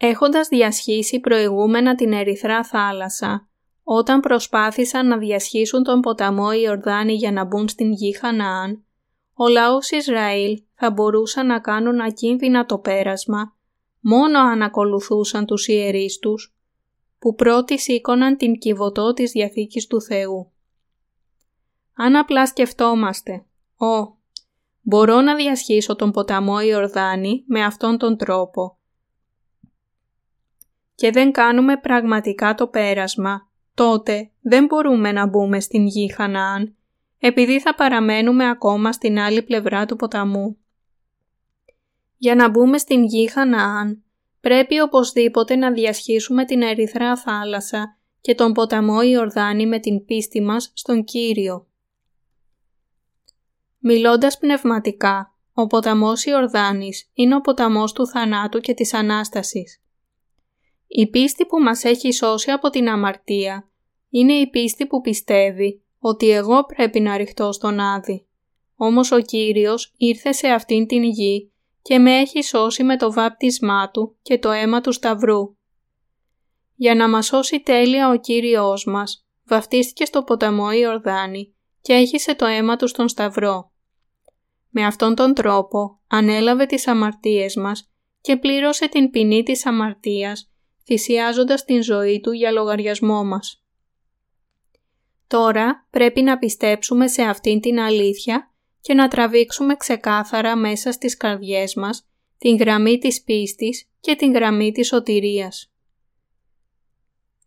[0.00, 3.48] Έχοντας διασχίσει προηγούμενα την Ερυθρά θάλασσα,
[3.82, 8.84] όταν προσπάθησαν να διασχίσουν τον ποταμό Ιορδάνη για να μπουν στην γη Χαναάν,
[9.34, 13.56] ο λαός Ισραήλ θα μπορούσαν να κάνουν ακίνδυνα το πέρασμα
[14.00, 16.56] μόνο αν ακολουθούσαν τους ιερείς τους,
[17.18, 20.52] που πρώτοι σήκωναν την κυβωτό της Διαθήκης του Θεού.
[21.94, 23.44] Αν απλά σκεφτόμαστε,
[23.76, 24.16] «Ω,
[24.80, 28.77] μπορώ να διασχίσω τον ποταμό Ιορδάνη με αυτόν τον τρόπο»,
[30.98, 36.76] και δεν κάνουμε πραγματικά το πέρασμα, τότε δεν μπορούμε να μπούμε στην γη Χαναάν,
[37.18, 40.56] επειδή θα παραμένουμε ακόμα στην άλλη πλευρά του ποταμού.
[42.16, 44.02] Για να μπούμε στην γη Χαναάν,
[44.40, 50.70] πρέπει οπωσδήποτε να διασχίσουμε την ερυθρά θάλασσα και τον ποταμό Ιορδάνη με την πίστη μας
[50.74, 51.66] στον Κύριο.
[53.78, 59.82] Μιλώντας πνευματικά, ο ποταμός Ιορδάνης είναι ο ποταμός του θανάτου και της Ανάστασης.
[60.88, 63.70] Η πίστη που μας έχει σώσει από την αμαρτία
[64.08, 68.26] είναι η πίστη που πιστεύει ότι εγώ πρέπει να ρηχτώ στον Άδη.
[68.76, 73.90] Όμως ο Κύριος ήρθε σε αυτήν την γη και με έχει σώσει με το βάπτισμά
[73.90, 75.56] Του και το αίμα του Σταυρού.
[76.74, 82.46] Για να μας σώσει τέλεια ο Κύριος μας, βαφτίστηκε στο ποταμό Ιορδάνη και έχισε το
[82.46, 83.72] αίμα Του στον Σταυρό.
[84.68, 90.52] Με αυτόν τον τρόπο ανέλαβε τις αμαρτίες μας και πλήρωσε την ποινή της αμαρτίας
[90.88, 93.62] θυσιάζοντας την ζωή του για λογαριασμό μας.
[95.26, 101.74] Τώρα πρέπει να πιστέψουμε σε αυτήν την αλήθεια και να τραβήξουμε ξεκάθαρα μέσα στις καρδιές
[101.74, 102.06] μας
[102.38, 105.72] την γραμμή της πίστης και την γραμμή της σωτηρίας.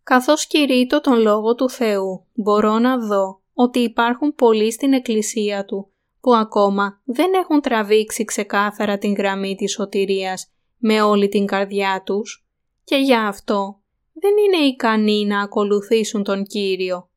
[0.04, 5.91] Καθώς κηρύττω τον Λόγο του Θεού, μπορώ να δω ότι υπάρχουν πολλοί στην Εκκλησία Του
[6.19, 12.45] που ακόμα δεν έχουν τραβήξει ξεκάθαρα την γραμμή της σωτηρίας με όλη την καρδιά τους
[12.91, 13.80] και για αυτό
[14.13, 17.10] δεν είναι ικανοί να ακολουθήσουν τον Κύριο.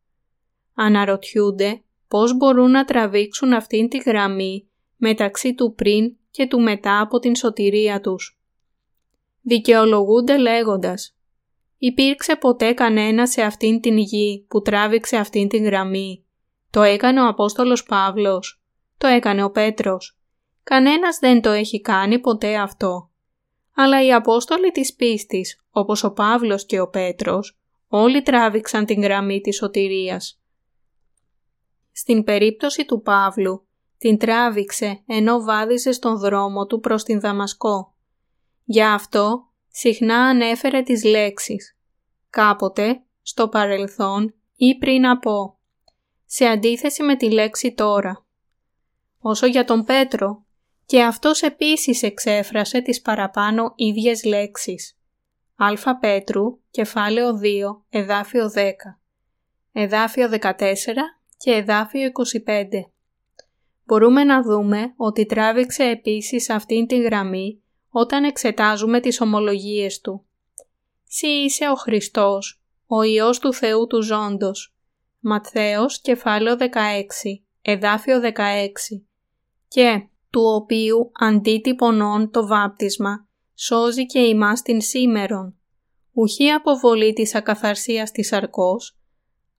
[0.75, 7.19] Αναρωτιούνται πώς μπορούν να τραβήξουν αυτήν τη γραμμή μεταξύ του πριν και του μετά από
[7.19, 8.41] την σωτηρία τους.
[9.43, 11.17] Δικαιολογούνται λέγοντας
[11.79, 16.25] Υπήρξε ποτέ κανένα σε αυτήν την γη που τράβηξε αυτήν την γραμμή.
[16.71, 18.63] Το έκανε ο Απόστολος Παύλος.
[18.99, 20.19] Το έκανε ο Πέτρος.
[20.63, 23.09] Κανένας δεν το έχει κάνει ποτέ αυτό.
[23.75, 27.59] Αλλά οι Απόστολοι της πίστης, όπως ο Παύλος και ο Πέτρος,
[27.89, 30.41] όλοι τράβηξαν την γραμμή της σωτηρίας.
[31.93, 33.67] Στην περίπτωση του Παύλου,
[33.99, 37.95] την τράβηξε ενώ βάδιζε στον δρόμο του προς την Δαμασκό.
[38.65, 41.77] Γι' αυτό συχνά ανέφερε τις λέξεις
[42.31, 45.59] «κάποτε», «στο παρελθόν» ή «πριν από»,
[46.27, 48.27] σε αντίθεση με τη λέξη «τώρα».
[49.19, 50.44] Όσο για τον Πέτρο,
[50.87, 54.99] και αυτός επίσης εξέφρασε τις παραπάνω ίδιες λέξεις.
[55.57, 58.71] Α Πέτρου, κεφάλαιο 2, εδάφιο 10,
[59.73, 62.11] εδάφιο 14 και εδάφιο
[62.47, 62.91] 25.
[63.85, 70.27] Μπορούμε να δούμε ότι τράβηξε επίσης αυτήν την γραμμή όταν εξετάζουμε τις ομολογίες του.
[71.05, 74.75] «Συ είσαι ο Χριστός, ο Υιός του Θεού του Ζώντος».
[75.21, 79.05] Ματθαίος, κεφάλαιο 16, εδάφιο 16.
[79.69, 85.59] Και του οποίου αντίτυπωνών το βάπτισμα σώζει και ημάς την σήμερον.
[86.13, 88.99] Ουχή αποβολή της ακαθαρσίας της αρκός,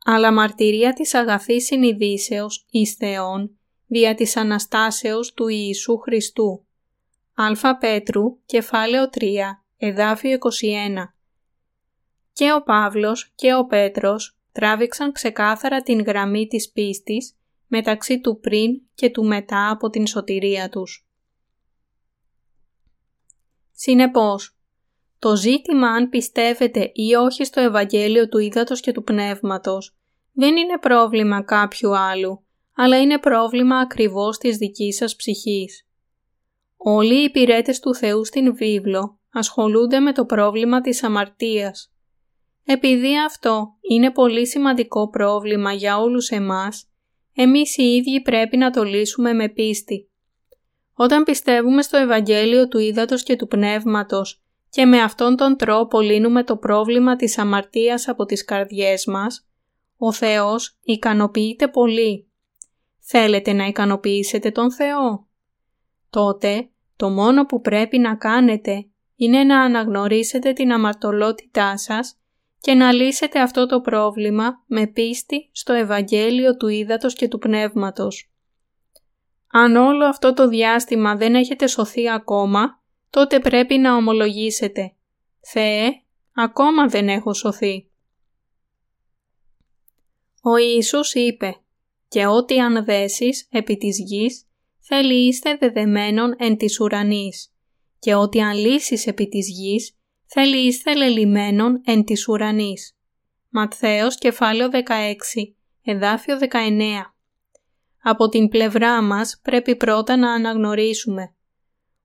[0.06, 3.58] αλλά μαρτυρία της αγαθής συνειδήσεως εις Θεόν
[3.88, 6.66] δια της Αναστάσεως του Ιησού Χριστού.
[7.34, 11.16] Α Πέτρου, κεφάλαιο 3, εδάφιο 21.
[12.34, 17.36] Και ο Παύλος και ο Πέτρος τράβηξαν ξεκάθαρα την γραμμή της πίστης
[17.68, 21.08] μεταξύ του πριν και του μετά από την σωτηρία τους.
[23.72, 24.58] Συνεπώς,
[25.20, 29.96] το ζήτημα αν πιστεύετε ή όχι στο Ευαγγέλιο του Ήδατος και του Πνεύματος
[30.34, 35.88] δεν είναι πρόβλημα κάποιου άλλου, αλλά είναι πρόβλημα ακριβώς της δικής σας ψυχής.
[36.78, 41.94] Όλοι οι υπηρέτες του Θεού στην βίβλο ασχολούνται με το πρόβλημα της αμαρτίας.
[42.64, 46.90] Επειδή αυτό είναι πολύ σημαντικό πρόβλημα για όλους εμάς,
[47.36, 50.10] εμείς οι ίδιοι πρέπει να το λύσουμε με πίστη.
[50.94, 56.44] Όταν πιστεύουμε στο Ευαγγέλιο του Ήδατος και του Πνεύματος και με αυτόν τον τρόπο λύνουμε
[56.44, 59.48] το πρόβλημα της αμαρτίας από τις καρδιές μας,
[59.98, 62.30] ο Θεός ικανοποιείται πολύ.
[63.00, 65.28] Θέλετε να ικανοποιήσετε τον Θεό;
[66.10, 72.20] Τότε το μόνο που πρέπει να κάνετε είναι να αναγνωρίσετε την αμαρτωλότητά σας
[72.66, 78.32] και να λύσετε αυτό το πρόβλημα με πίστη στο Ευαγγέλιο του Ήδατος και του Πνεύματος.
[79.52, 84.94] Αν όλο αυτό το διάστημα δεν έχετε σωθεί ακόμα, τότε πρέπει να ομολογήσετε
[85.42, 86.02] «Θεέ,
[86.34, 87.90] ακόμα δεν έχω σωθεί».
[90.42, 91.56] Ο Ιησούς είπε
[92.08, 94.48] «Και ό,τι αν δέσεις επί της γης,
[94.80, 97.54] θέλει είστε δεδεμένων εν της ουρανής,
[98.00, 99.98] και ό,τι αν λύσεις επί της γης,
[100.38, 102.98] θέλει είστε λελιμένων εν της ουρανής».
[103.50, 107.16] Ματθαίος κεφάλαιο 16, εδάφιο 19.
[108.04, 111.34] Από την πλευρά μας πρέπει πρώτα να αναγνωρίσουμε.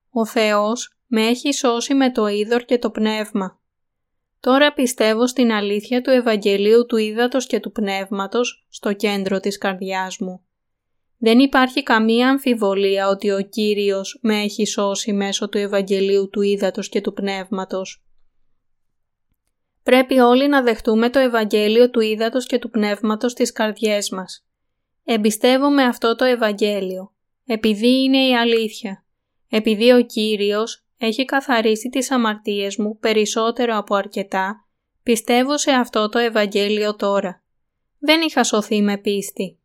[0.09, 3.59] Ο Θεός με έχει σώσει με το είδωρ και το πνεύμα.
[4.39, 10.17] Τώρα πιστεύω στην αλήθεια του Ευαγγελίου του Ήδατος και του Πνεύματος στο κέντρο της καρδιάς
[10.17, 10.41] μου.
[11.17, 16.89] Δεν υπάρχει καμία αμφιβολία ότι ο Κύριος με έχει σώσει μέσω του Ευαγγελίου του Ήδατος
[16.89, 18.03] και του Πνεύματος.
[19.83, 24.45] Πρέπει όλοι να δεχτούμε το Ευαγγέλιο του Ήδατος και του Πνεύματος στις καρδιές μας.
[25.05, 27.13] Εμπιστεύομαι αυτό το Ευαγγέλιο,
[27.45, 29.05] επειδή είναι η αλήθεια,
[29.49, 34.67] επειδή ο Κύριος έχει καθαρίσει τις αμαρτίες μου περισσότερο από αρκετά,
[35.03, 37.43] πιστεύω σε αυτό το Ευαγγέλιο τώρα.
[37.99, 39.59] Δεν είχα σωθεί με πίστη.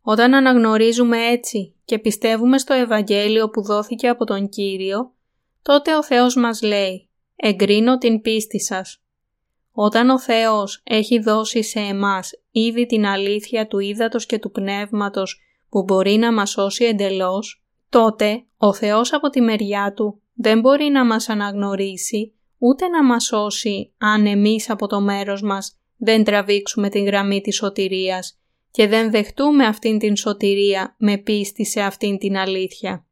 [0.00, 5.14] Όταν αναγνωρίζουμε έτσι και πιστεύουμε στο Ευαγγέλιο που δόθηκε από τον Κύριο,
[5.62, 7.05] τότε ο Θεός μας λέει
[7.36, 9.00] «Εγκρίνω την πίστη σας».
[9.72, 15.40] Όταν ο Θεός έχει δώσει σε εμάς ήδη την αλήθεια του ύδατος και του πνεύματος
[15.68, 20.84] που μπορεί να μας σώσει εντελώς, τότε ο Θεός από τη μεριά Του δεν μπορεί
[20.84, 26.88] να μας αναγνωρίσει ούτε να μας σώσει αν εμείς από το μέρος μας δεν τραβήξουμε
[26.88, 28.38] την γραμμή της σωτηρίας
[28.70, 33.06] και δεν δεχτούμε αυτήν την σωτηρία με πίστη σε αυτήν την αλήθεια.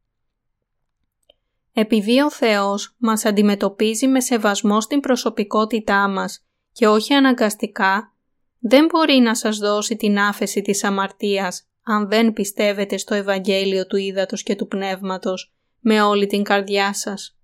[1.77, 8.13] Επειδή ο Θεός μας αντιμετωπίζει με σεβασμό στην προσωπικότητά μας και όχι αναγκαστικά,
[8.59, 13.97] δεν μπορεί να σας δώσει την άφεση της αμαρτίας αν δεν πιστεύετε στο Ευαγγέλιο του
[13.97, 17.37] Ήδατος και του Πνεύματος με όλη την καρδιά σας.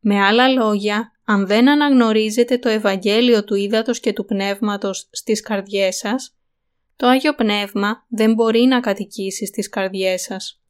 [0.00, 5.96] Με άλλα λόγια, αν δεν αναγνωρίζετε το Ευαγγέλιο του Ήδατος και του Πνεύματος στις καρδιές
[5.96, 6.36] σας,
[6.96, 10.61] το Άγιο Πνεύμα δεν μπορεί να κατοικήσει στις καρδιές σας.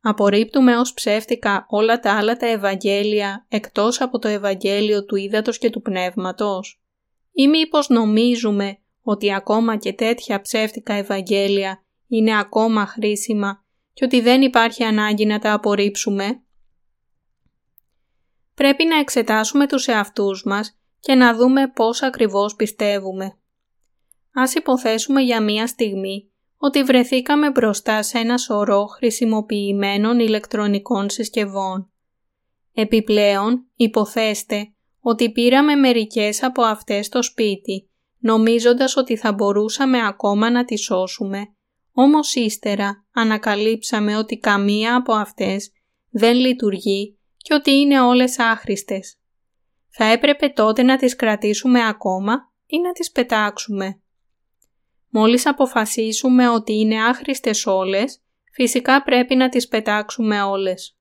[0.00, 5.70] Απορρίπτουμε ως ψεύτικα όλα τα άλλα τα Ευαγγέλια εκτός από το Ευαγγέλιο του Ήδατος και
[5.70, 6.82] του Πνεύματος;
[7.32, 14.42] Ή μήπως νομίζουμε ότι ακόμα και τέτοια ψεύτικα Ευαγγέλια είναι ακόμα χρήσιμα και ότι δεν
[14.42, 16.42] υπάρχει ανάγκη να τα απορρίψουμε;
[18.54, 23.38] Πρέπει να εξετάσουμε τους εαυτούς μας και να δούμε πώς ακριβώς πιστεύουμε.
[24.32, 26.29] Ας υποθέσουμε για μία στιγμή
[26.62, 31.92] ότι βρεθήκαμε μπροστά σε ένα σωρό χρησιμοποιημένων ηλεκτρονικών συσκευών.
[32.72, 40.64] Επιπλέον, υποθέστε ότι πήραμε μερικές από αυτές στο σπίτι, νομίζοντας ότι θα μπορούσαμε ακόμα να
[40.64, 41.46] τις σώσουμε,
[41.92, 45.72] όμως ύστερα ανακαλύψαμε ότι καμία από αυτές
[46.10, 49.18] δεν λειτουργεί και ότι είναι όλες άχρηστες.
[49.88, 54.00] Θα έπρεπε τότε να τις κρατήσουμε ακόμα ή να τις πετάξουμε.
[55.10, 58.20] Μόλις αποφασίσουμε ότι είναι άχρηστες όλες,
[58.52, 60.94] φυσικά πρέπει να τις πετάξουμε όλες.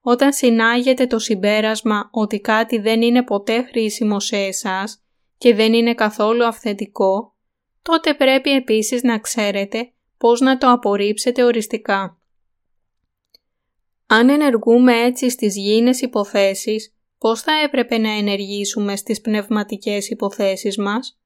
[0.00, 5.02] Όταν συνάγεται το συμπέρασμα ότι κάτι δεν είναι ποτέ χρήσιμο σε εσάς
[5.38, 7.34] και δεν είναι καθόλου αυθεντικό,
[7.82, 12.18] τότε πρέπει επίσης να ξέρετε πώς να το απορρίψετε οριστικά.
[14.06, 21.19] Αν ενεργούμε έτσι στις γήινες υποθέσεις, πώς θα έπρεπε να ενεργήσουμε στις πνευματικές υποθέσεις μας;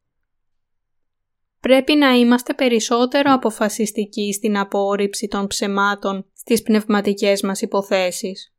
[1.65, 8.55] Πρέπει να είμαστε περισσότερο αποφασιστικοί στην απόρριψη των ψεμάτων στις πνευματικές μας υποθέσεις.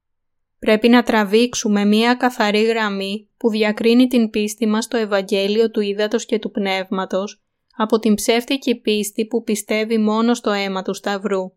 [0.60, 6.26] Πρέπει να τραβήξουμε μία καθαρή γραμμή που διακρίνει την πίστη μας στο Ευαγγέλιο του Ήδατος
[6.26, 7.44] και του Πνεύματος
[7.78, 11.52] από την ψεύτικη πίστη που πιστεύει μόνο στο αίμα του Σταυρού.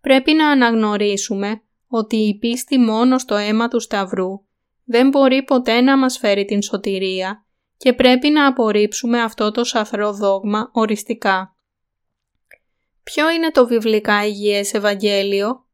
[0.00, 4.40] Πρέπει να αναγνωρίσουμε ότι η πίστη μόνο στο αίμα του Σταυρού
[4.84, 7.44] δεν μπορεί ποτέ να μας φέρει την σωτηρία
[7.80, 11.54] και πρέπει να απορρίψουμε αυτό το σαθρό δόγμα οριστικά.
[13.02, 15.66] Ποιο είναι το βιβλικά υγιές Ευαγγέλιο;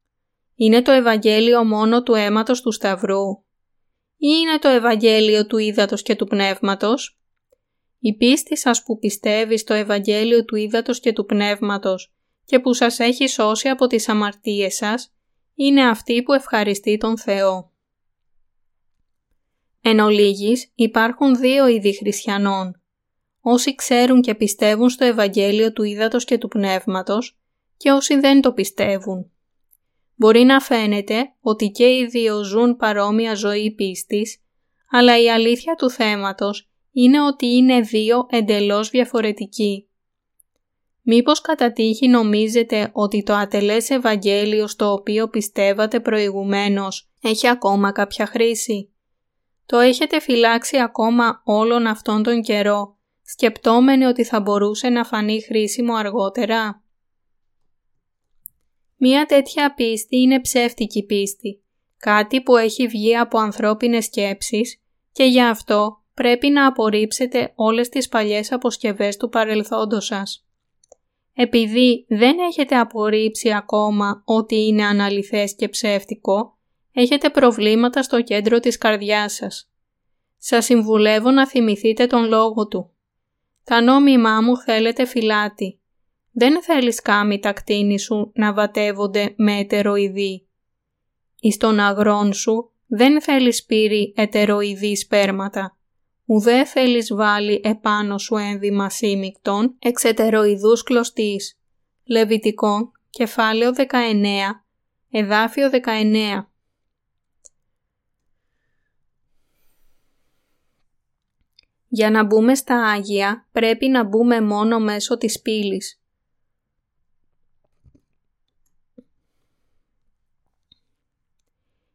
[0.54, 3.30] Είναι το Ευαγγέλιο μόνο του αίματος του Σταυρού;
[4.16, 7.18] Ή είναι το Ευαγγέλιο του Ήδατος και του Πνεύματος;
[7.98, 12.98] Η πίστη σας που πιστεύει στο Ευαγγέλιο του Ήδατος και του Πνεύματος και που σας
[12.98, 15.14] έχει σώσει από τις αμαρτίες σας,
[15.54, 17.75] είναι αυτή που ευχαριστεί τον Θεό.
[19.88, 22.82] Εν ολίγης, υπάρχουν δύο είδη χριστιανών.
[23.40, 27.38] Όσοι ξέρουν και πιστεύουν στο Ευαγγέλιο του Ήδατος και του Πνεύματος
[27.76, 29.30] και όσοι δεν το πιστεύουν.
[30.14, 34.42] Μπορεί να φαίνεται ότι και οι δύο ζουν παρόμοια ζωή πίστης,
[34.90, 39.88] αλλά η αλήθεια του θέματος είναι ότι είναι δύο εντελώς διαφορετικοί.
[41.02, 48.26] Μήπως κατά τύχη νομίζετε ότι το ατελές Ευαγγέλιο στο οποίο πιστεύατε προηγουμένως έχει ακόμα κάποια
[48.26, 48.90] χρήση;
[49.66, 55.94] Το έχετε φυλάξει ακόμα όλον αυτόν τον καιρό, σκεπτόμενοι ότι θα μπορούσε να φανεί χρήσιμο
[55.94, 56.80] αργότερα;
[58.98, 61.62] Μία τέτοια πίστη είναι ψεύτικη πίστη,
[61.96, 68.08] κάτι που έχει βγει από ανθρώπινες σκέψεις και γι' αυτό πρέπει να απορρίψετε όλες τις
[68.08, 70.46] παλιές αποσκευές του παρελθόντος σας.
[71.34, 76.55] Επειδή δεν έχετε απορρίψει ακόμα ότι είναι αναλυθές και ψεύτικο,
[76.96, 79.70] έχετε προβλήματα στο κέντρο της καρδιάς σας.
[80.38, 82.90] Σας συμβουλεύω να θυμηθείτε τον λόγο του.
[83.64, 85.80] Τα νόμιμά μου θέλετε φυλάτη.
[86.32, 90.48] Δεν θέλεις κάμι τα κτίνη σου να βατεύονται με ετεροειδή.
[91.40, 95.76] Εις τον αγρόν σου δεν θέλεις πύρη ετεροειδή σπέρματα
[96.26, 101.58] ουδέ θέλεις βάλει επάνω σου ένδυμα σύμικτον εξετεροειδούς κλωστής.
[102.04, 103.84] Λεβιτικό, κεφάλαιο 19,
[105.10, 106.50] εδάφιο 19.
[111.96, 116.02] Για να μπούμε στα Άγια πρέπει να μπούμε μόνο μέσω της πύλης.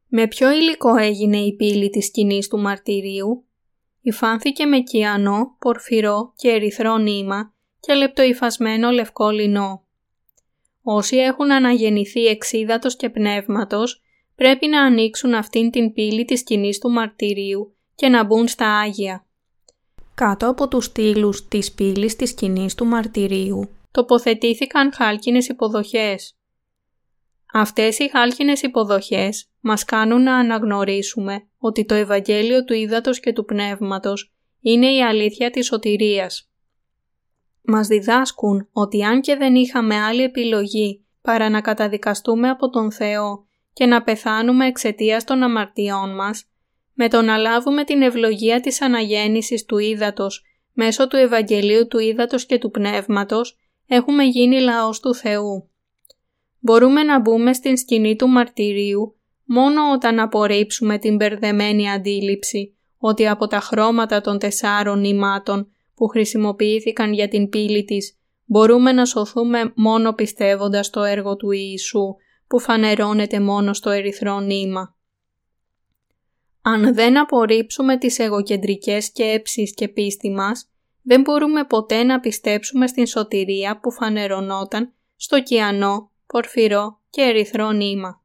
[0.08, 3.46] Με ποιο υλικό έγινε η πύλη της σκηνής του μαρτυρίου;
[4.02, 9.86] υφάνθηκε με κιανό, πορφυρό και ερυθρό νήμα και λεπτοϊφασμένο λευκό λινό.
[10.82, 14.02] Όσοι έχουν αναγεννηθεί εξίδατος και πνεύματος
[14.36, 19.26] πρέπει να ανοίξουν αυτήν την πύλη της σκηνής του μαρτυρίου και να μπουν στα Άγια.
[20.22, 26.38] Κάτω από τους στήλους της πύλης της σκηνής του μαρτυρίου τοποθετήθηκαν χάλκινες υποδοχές.
[27.54, 33.46] Αυτές οι χάλκινες υποδοχές μας κάνουν να αναγνωρίσουμε ότι το Ευαγγέλιο του Ήδατος και του
[33.46, 36.52] Πνεύματος είναι η αλήθεια της σωτηρίας.
[37.62, 43.46] Μας διδάσκουν ότι αν και δεν είχαμε άλλη επιλογή παρά να καταδικαστούμε από τον Θεό
[43.74, 46.51] και να πεθάνουμε εξαιτίας των αμαρτιών μας,
[46.94, 52.46] με το να λάβουμε την ευλογία της αναγέννησης του Ήδατος μέσω του Ευαγγελίου του Ήδατος
[52.46, 55.70] και του Πνεύματος, έχουμε γίνει λαός του Θεού.
[56.60, 59.16] Μπορούμε να μπούμε στην σκηνή του μαρτυρίου
[59.46, 67.14] μόνο όταν απορρίψουμε την μπερδεμένη αντίληψη ότι από τα χρώματα των τεσσάρων νημάτων που χρησιμοποιήθηκαν
[67.14, 72.16] για την πύλη της μπορούμε να σωθούμε μόνο πιστεύοντας το έργο του Ιησού
[72.48, 74.96] που φανερώνεται μόνο στο ερυθρό νήμα.
[76.62, 80.70] Αν δεν απορρίψουμε τις εγωκεντρικές σκέψεις και πίστη μας,
[81.02, 88.22] δεν μπορούμε ποτέ να πιστέψουμε στην σωτηρία που φανερωνόταν στο κιανό, πορφυρό και ερυθρό νήμα.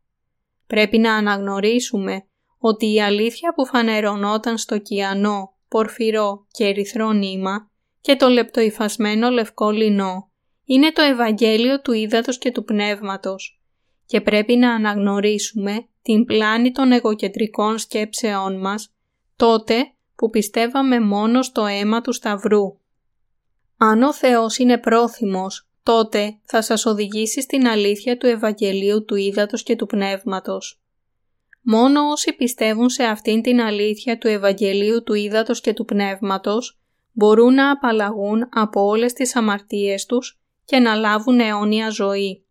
[0.66, 2.24] Πρέπει να αναγνωρίσουμε
[2.58, 7.70] ότι η αλήθεια που φανερωνόταν στο κιανό, πορφυρό και ερυθρό νήμα
[8.00, 10.30] και το λεπτοϊφασμένο λευκό λινό
[10.64, 13.60] είναι το Ευαγγέλιο του Ήδατος και του Πνεύματος
[14.06, 18.94] και πρέπει να αναγνωρίσουμε την πλάνη των εγωκεντρικών σκέψεών μας
[19.36, 19.74] τότε
[20.16, 22.78] που πιστεύαμε μόνο στο αίμα του Σταυρού.
[23.76, 29.62] Αν ο Θεός είναι πρόθυμος, τότε θα σας οδηγήσει στην αλήθεια του Ευαγγελίου του Ήδατος
[29.62, 30.80] και του Πνεύματος.
[31.62, 36.78] Μόνο όσοι πιστεύουν σε αυτήν την αλήθεια του Ευαγγελίου του Ήδατος και του Πνεύματος
[37.12, 42.45] μπορούν να απαλλαγούν από όλες τις αμαρτίες τους και να λάβουν αιώνια ζωή.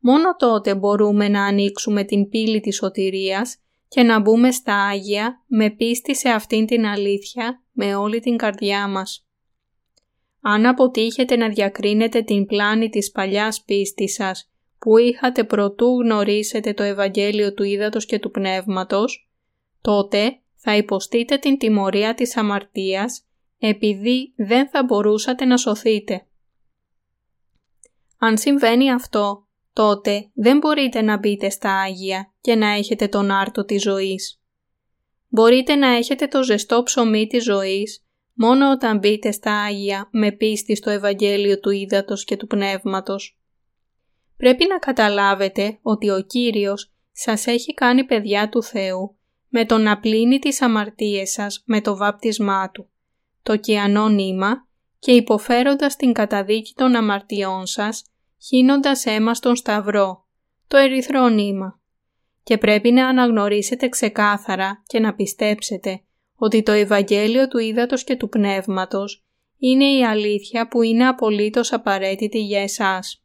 [0.00, 3.56] Μόνο τότε μπορούμε να ανοίξουμε την πύλη της σωτηρίας
[3.88, 8.88] και να μπούμε στα Άγια με πίστη σε αυτήν την αλήθεια με όλη την καρδιά
[8.88, 9.24] μας.
[10.40, 16.82] Αν αποτύχετε να διακρίνετε την πλάνη της παλιάς πίστης σας που είχατε προτού γνωρίσετε το
[16.82, 19.30] Ευαγγέλιο του Ήδατος και του Πνεύματος,
[19.80, 23.24] τότε θα υποστείτε την τιμωρία της αμαρτίας
[23.58, 26.26] επειδή δεν θα μπορούσατε να σωθείτε.
[28.18, 33.64] Αν συμβαίνει αυτό, τότε δεν μπορείτε να μπείτε στα Άγια και να έχετε τον άρτο
[33.64, 34.40] της ζωής.
[35.28, 38.04] Μπορείτε να έχετε το ζεστό ψωμί της ζωής
[38.34, 43.38] μόνο όταν μπείτε στα Άγια με πίστη στο Ευαγγέλιο του Ήδατος και του Πνεύματος.
[44.36, 49.16] Πρέπει να καταλάβετε ότι ο Κύριος σας έχει κάνει παιδιά του Θεού
[49.48, 52.90] με το να πλύνει τις αμαρτίες σας με το βάπτισμά Του,
[53.42, 54.66] το κιανό νήμα
[54.98, 58.04] και υποφέροντας την καταδίκη των αμαρτιών σας
[58.46, 60.26] χύνοντας αίμα στον σταυρό,
[60.66, 61.80] το ερυθρό νήμα.
[62.42, 66.02] Και πρέπει να αναγνωρίσετε ξεκάθαρα και να πιστέψετε
[66.34, 69.24] ότι το Ευαγγέλιο του Ήδατος και του Πνεύματος
[69.58, 73.24] είναι η αλήθεια που είναι απολύτως απαραίτητη για εσάς.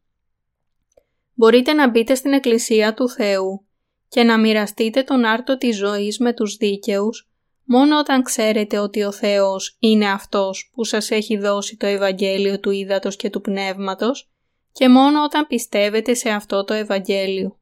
[1.34, 3.66] Μπορείτε να μπείτε στην Εκκλησία του Θεού
[4.08, 7.30] και να μοιραστείτε τον άρτο της ζωής με τους δίκαιους
[7.64, 12.70] μόνο όταν ξέρετε ότι ο Θεός είναι Αυτός που σας έχει δώσει το Ευαγγέλιο του
[12.72, 14.35] Ήδατος και του Πνεύματος
[14.76, 17.60] και μόνο όταν πιστεύετε σε αυτό το Ευαγγέλιο.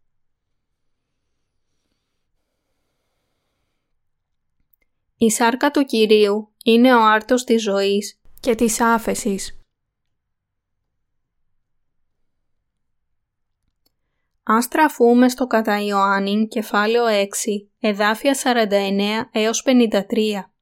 [5.17, 9.59] Η σάρκα του Κυρίου είναι ο άρτος της ζωής και της άφεσης.
[14.43, 17.27] Αν στραφούμε στο κατά Ιωάννην κεφάλαιο 6,
[17.79, 20.53] εδάφια 49 έως 53.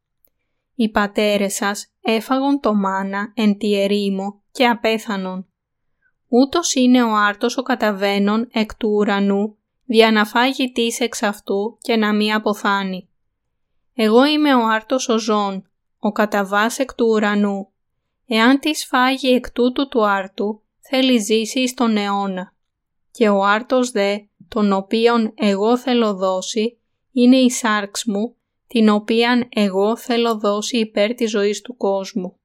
[0.76, 5.51] Οι πατέρες σας έφαγον το μάνα εν τη ερήμο και απέθανον
[6.34, 11.78] ούτως είναι ο άρτος ο καταβαίνων εκ του ουρανού, δια να φάγει τις εξ αυτού
[11.82, 13.10] και να μη αποθάνει.
[13.94, 15.70] Εγώ είμαι ο άρτος ο ζών,
[16.00, 17.68] ο καταβάς εκ του ουρανού.
[18.28, 22.54] Εάν της φάγει εκ τούτου του άρτου, θέλει ζήσει στον αιώνα.
[23.12, 24.18] Και ο άρτος δε,
[24.48, 26.80] τον οποίον εγώ θέλω δώσει,
[27.12, 28.36] είναι η σάρξ μου,
[28.68, 32.40] την οποίαν εγώ θέλω δώσει υπέρ της ζωής του κόσμου.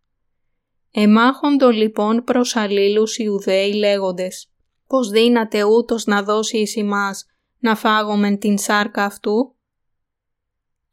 [0.91, 4.51] Εμάχοντο λοιπόν προς αλλήλους Ιουδαίοι λέγοντες
[4.87, 7.27] «Πως δύναται ούτως να δώσει εις ημάς
[7.59, 9.57] να φάγομεν την σάρκα αυτού»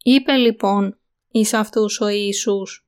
[0.04, 1.00] Είπε λοιπόν
[1.32, 2.88] εις αυτούς ο Ιησούς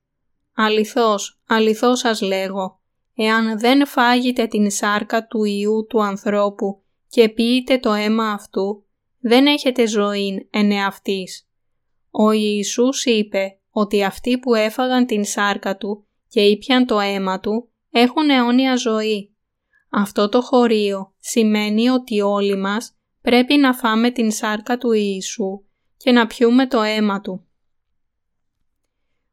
[0.54, 2.80] «Αληθώς, αληθώς σας λέγω,
[3.14, 8.84] εάν δεν φάγετε την σάρκα του Ιού του ανθρώπου και πείτε το αίμα αυτού,
[9.18, 11.48] δεν έχετε ζωή εν εαυτής».
[12.10, 17.68] Ο Ιησούς είπε ότι αυτοί που έφαγαν την σάρκα του και ήπιαν το αίμα του
[17.90, 19.34] έχουν αιώνια ζωή.
[19.90, 25.64] Αυτό το χωρίο σημαίνει ότι όλοι μας πρέπει να φάμε την σάρκα του Ιησού
[25.96, 27.46] και να πιούμε το αίμα του.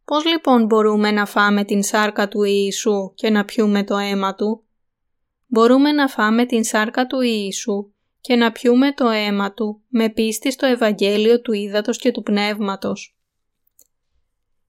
[0.05, 4.63] Πώς λοιπόν μπορούμε να φάμε την σάρκα του Ιησού και να πιούμε το αίμα του;
[5.47, 10.51] Μπορούμε να φάμε την σάρκα του Ιησού και να πιούμε το αίμα του με πίστη
[10.51, 13.12] στο Ευαγγέλιο του Ήδατος και του Πνεύματος.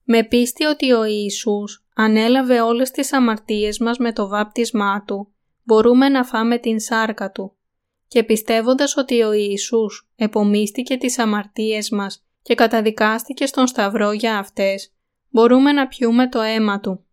[0.04, 5.32] Με πίστη ότι ο Ιησούς ανέλαβε όλες τις αμαρτίες μας με το βάπτισμά Του,
[5.62, 7.56] μπορούμε να φάμε την σάρκα Του.
[8.08, 14.92] Και πιστεύοντας ότι ο Ιησούς επομίστηκε τις αμαρτίες μας και καταδικάστηκε στον Σταυρό για αυτές,
[15.30, 17.04] μπορούμε να πιούμε το αίμα Του.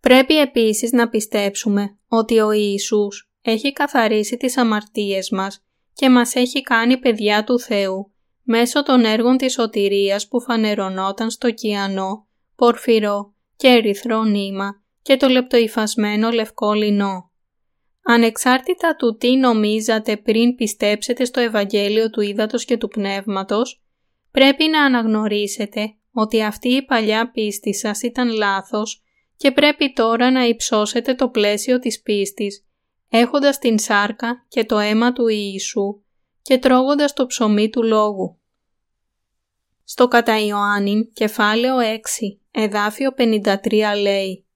[0.00, 6.62] Πρέπει επίσης να πιστέψουμε ότι ο Ιησούς έχει καθαρίσει τις αμαρτίες μας και μας έχει
[6.62, 8.13] κάνει παιδιά του Θεού
[8.44, 12.26] μέσω των έργων της σωτηρίας που φανερωνόταν στο κιανό,
[12.56, 17.30] πορφυρό και ερυθρό νήμα και το λεπτοϊφασμένο λευκό λινό.
[18.02, 23.82] Ανεξάρτητα του τι νομίζατε πριν πιστέψετε στο Ευαγγέλιο του Ήδατος και του Πνεύματος,
[24.30, 29.02] πρέπει να αναγνωρίσετε ότι αυτή η παλιά πίστη σας ήταν λάθος
[29.36, 32.66] και πρέπει τώρα να υψώσετε το πλαίσιο της πίστης,
[33.08, 36.03] έχοντας την σάρκα και το αίμα του Ιησού
[36.44, 38.38] και τρώγοντας το ψωμί του Λόγου.
[39.84, 41.98] Στο κατά Ιωάννην, κεφάλαιο 6,
[42.50, 44.46] εδάφιο 53 λέει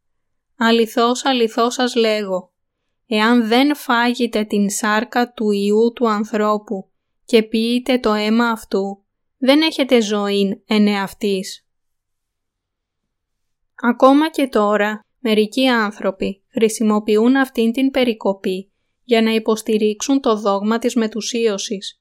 [0.57, 2.53] «Αληθώς, αληθώς σας λέγω,
[3.07, 6.91] εάν δεν φάγετε την σάρκα του Ιού του ανθρώπου
[7.25, 9.05] και πείτε το αίμα αυτού,
[9.39, 11.67] δεν έχετε ζωή εν εαυτής.
[13.75, 18.73] Ακόμα και τώρα, μερικοί άνθρωποι χρησιμοποιούν αυτήν την περικοπή
[19.09, 22.01] για να υποστηρίξουν το δόγμα της μετουσίωσης.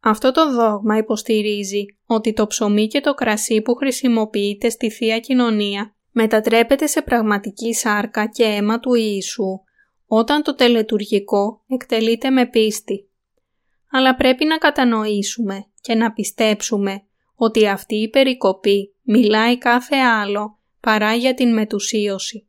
[0.00, 5.96] Αυτό το δόγμα υποστηρίζει ότι το ψωμί και το κρασί που χρησιμοποιείται στη Θεία Κοινωνία
[6.10, 9.60] μετατρέπεται σε πραγματική σάρκα και αίμα του Ιησού
[10.06, 13.10] όταν το τελετουργικό εκτελείται με πίστη.
[13.90, 17.02] Αλλά πρέπει να κατανοήσουμε και να πιστέψουμε
[17.34, 22.48] ότι αυτή η περικοπή μιλάει κάθε άλλο παρά για την μετουσίωση.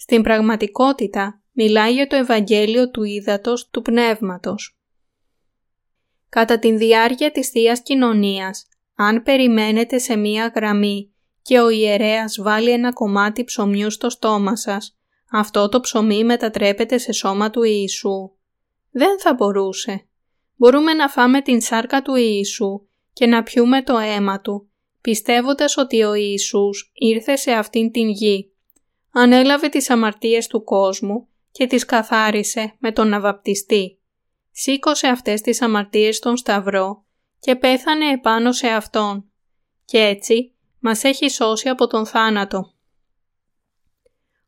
[0.00, 4.78] Στην πραγματικότητα μιλάει για το Ευαγγέλιο του Ήδατος του Πνεύματος.
[6.28, 12.70] Κατά την διάρκεια της θείας Κοινωνίας, αν περιμένετε σε μία γραμμή και ο ιερέας βάλει
[12.70, 14.98] ένα κομμάτι ψωμιού στο στόμα σας,
[15.30, 18.30] αυτό το ψωμί μετατρέπεται σε σώμα του Ιησού.
[18.90, 20.06] Δεν θα μπορούσε.
[20.56, 26.02] Μπορούμε να φάμε την σάρκα του Ιησού και να πιούμε το αίμα Του, πιστεύοντας ότι
[26.02, 28.52] ο Ιησούς ήρθε σε αυτήν την γη.
[29.12, 31.28] Ανέλαβε τις αμαρτίες του κόσμου
[31.58, 33.98] και τις καθάρισε με τον Αβαπτιστή.
[34.50, 37.04] Σήκωσε αυτές τις αμαρτίες στον Σταυρό
[37.38, 39.30] και πέθανε επάνω σε Αυτόν.
[39.84, 42.72] Και έτσι μας έχει σώσει από τον θάνατο.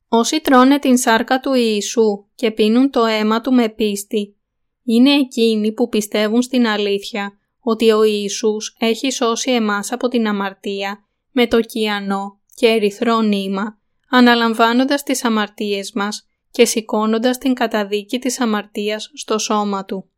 [0.09, 4.37] Όσοι τρώνε την σάρκα του Ιησού και πίνουν το αίμα Του με πίστη,
[4.85, 11.05] είναι εκείνοι που πιστεύουν στην αλήθεια ότι ο Ιησούς έχει σώσει εμάς από την αμαρτία
[11.31, 18.41] με το κιανό και ερυθρό νήμα, αναλαμβάνοντας τις αμαρτίες μας και σηκώνοντας την καταδίκη της
[18.41, 20.11] αμαρτίας στο σώμα Του.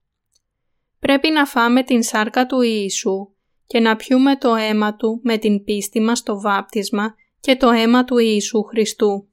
[0.98, 3.28] Πρέπει να φάμε την σάρκα του Ιησού
[3.66, 8.04] και να πιούμε το αίμα Του με την πίστη μας στο βάπτισμα και το αίμα
[8.04, 9.26] του Ιησού Χριστού.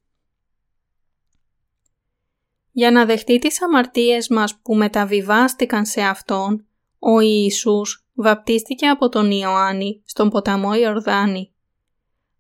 [2.71, 6.67] Για να δεχτεί τις αμαρτίες μας που μεταβιβάστηκαν σε Αυτόν,
[6.99, 11.53] ο Ιησούς βαπτίστηκε από τον Ιωάννη στον ποταμό Ιορδάνη.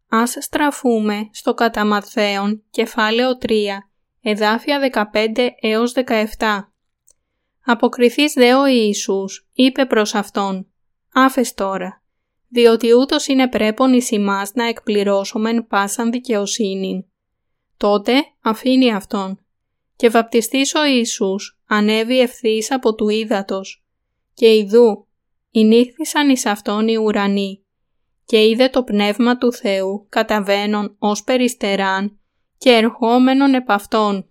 [0.09, 3.88] Ας στραφούμε στο κατά Ματθαίον, κεφάλαιο 3,
[4.21, 5.93] εδάφια 15 έως
[6.37, 6.59] 17.
[7.65, 10.67] Αποκριθείς δε ο Ιησούς, είπε προς Αυτόν,
[11.13, 12.03] άφες τώρα,
[12.47, 17.05] διότι ούτως είναι πρέπον εις ημάς να εκπληρώσομεν πάσαν δικαιοσύνην.
[17.77, 19.43] Τότε αφήνει Αυτόν.
[19.95, 23.83] Και βαπτιστής ο Ιησούς ανέβη ευθύς από του ύδατος
[24.33, 25.07] και ιδού
[25.51, 27.63] Ηνύχθησαν εις αυτόν οι ουρανοί
[28.25, 32.18] και είδε το πνεύμα του Θεού καταβαίνον ως περιστεράν
[32.59, 34.29] και ερχόμενον επ' αυτόν.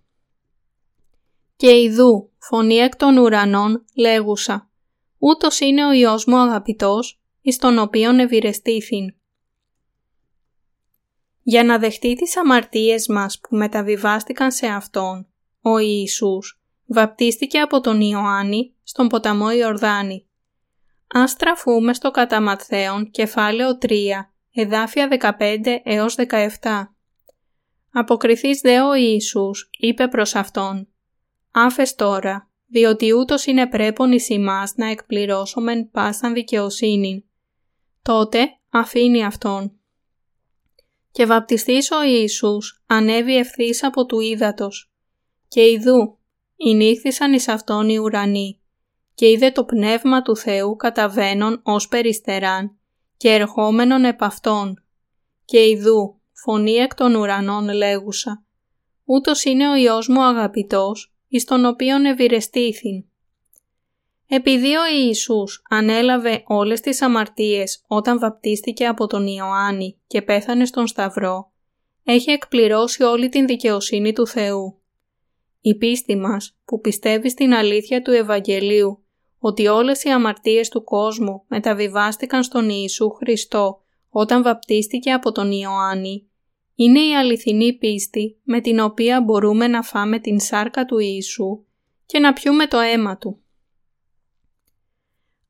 [1.55, 4.69] Και ιδού φωνή εκ των ουρανών λέγουσα
[5.17, 9.15] «Ούτως είναι ο Υιός μου αγαπητός, εις τον οποίον ευηρεστήθην».
[11.41, 15.27] Για να δεχτεί τις αμαρτίες μας που μεταβιβάστηκαν σε Αυτόν,
[15.61, 20.29] ο Ιησούς βαπτίστηκε από τον Ιωάννη στον ποταμό Ιορδάνη
[21.13, 26.95] Ας στραφούμε στο κατά Ματθαίον, κεφάλαιο 3, εδάφια 15 έως 17.
[27.91, 30.87] Αποκριθείς δε ο Ιησούς, είπε προς Αυτόν,
[31.51, 37.29] «Άφες τώρα, διότι ούτως είναι πρέπον εις ημάς να εκπληρώσομεν πάσαν δικαιοσύνη».
[38.01, 39.79] Τότε αφήνει Αυτόν.
[41.11, 44.91] Και βαπτιστής ο Ιησούς ανέβη ευθύς από του ύδατος.
[45.47, 46.17] Και ιδού,
[46.55, 48.59] ηνύχθησαν εις Αυτόν οι ουρανοί
[49.19, 52.77] και είδε το πνεύμα του Θεού καταβαίνον ως περιστεράν
[53.17, 54.83] και ερχόμενον επ' αυτόν.
[55.45, 58.43] Και ιδού, φωνή εκ των ουρανών λέγουσα,
[59.05, 63.03] ούτως είναι ο Υιός μου αγαπητός, εις τον οποίον ευηρεστήθην.
[64.27, 70.87] Επειδή ο Ιησούς ανέλαβε όλες τις αμαρτίες όταν βαπτίστηκε από τον Ιωάννη και πέθανε στον
[70.87, 71.51] Σταυρό,
[72.03, 74.81] έχει εκπληρώσει όλη την δικαιοσύνη του Θεού.
[75.61, 79.03] Η πίστη μας που πιστεύει στην αλήθεια του Ευαγγελίου
[79.39, 86.28] ότι όλες οι αμαρτίες του κόσμου μεταβιβάστηκαν στον Ιησού Χριστό όταν βαπτίστηκε από τον Ιωάννη,
[86.81, 91.63] είναι η αληθινή πίστη με την οποία μπορούμε να φάμε την σάρκα του Ιησού
[92.05, 93.41] και να πιούμε το αίμα Του.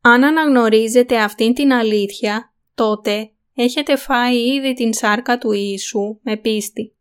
[0.01, 6.95] Αν αναγνωρίζετε αυτήν την αλήθεια, τότε έχετε φάει ήδη την σάρκα του Ιησού με πίστη.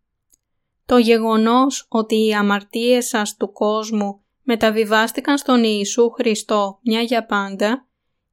[0.86, 7.88] Το γεγονός ότι οι αμαρτίες σας του κόσμου μεταβιβάστηκαν στον Ιησού Χριστό μια για πάντα,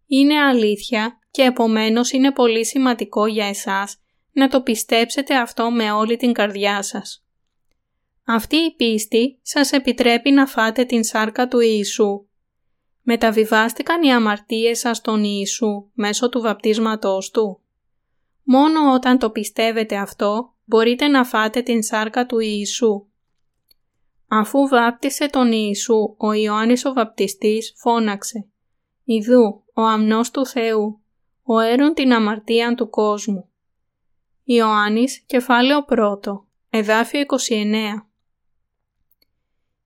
[0.08, 4.00] είναι αλήθεια και επομένως είναι πολύ σημαντικό για εσάς
[4.36, 7.26] να το πιστέψετε αυτό με όλη την καρδιά σας.
[8.26, 12.26] Αυτή η πίστη σας επιτρέπει να φάτε την σάρκα του Ιησού.
[13.02, 17.60] Μεταβιβάστηκαν οι αμαρτίες σας στον Ιησού μέσω του βαπτίσματός Του.
[18.44, 23.06] Μόνο όταν το πιστεύετε αυτό μπορείτε να φάτε την σάρκα του Ιησού.
[24.28, 28.48] Αφού βάπτισε τον Ιησού, ο Ιωάννης ο βαπτιστής φώναξε
[29.04, 31.02] «Ιδού, ο αμνός του Θεού,
[31.44, 33.50] ο έρουν την αμαρτία του κόσμου».
[34.48, 38.08] Ιωάννης, κεφάλαιο 1, εδάφιο 29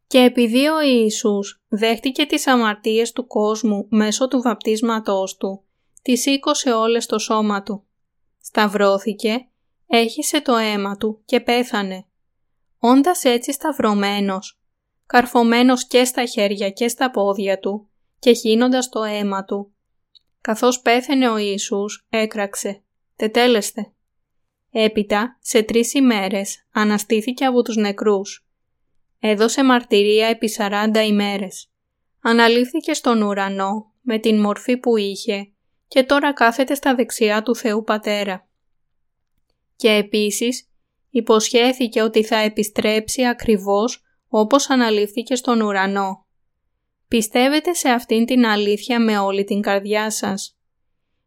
[0.08, 5.64] Και επειδή ο Ιησούς δέχτηκε τις αμαρτίες του κόσμου μέσω του βαπτίσματός του,
[6.02, 7.86] τις σήκωσε όλες στο σώμα του.
[8.42, 9.48] Σταυρώθηκε,
[9.88, 12.06] έχισε το αίμα του και πέθανε.
[12.80, 14.60] Όντας έτσι σταυρωμένος,
[15.06, 17.90] καρφωμένος και στα χέρια και στα πόδια του
[18.20, 19.74] και χύνοντας το αίμα του,
[20.42, 22.84] καθώς πέθανε ο Ιησούς έκραξε
[23.16, 23.94] «Τετέλεστε».
[24.72, 28.48] Έπειτα, σε τρεις ημέρες, αναστήθηκε από τους νεκρούς.
[29.20, 31.72] Έδωσε μαρτυρία επί 40 ημέρες.
[32.22, 35.52] Αναλήφθηκε στον ουρανό με την μορφή που είχε
[35.88, 38.48] και τώρα κάθεται στα δεξιά του Θεού Πατέρα.
[39.76, 40.70] Και επίσης
[41.10, 46.26] υποσχέθηκε ότι θα επιστρέψει ακριβώς όπως αναλήφθηκε στον ουρανό.
[47.08, 50.60] Πιστεύετε σε αυτήν την αλήθεια με όλη την καρδιά σας.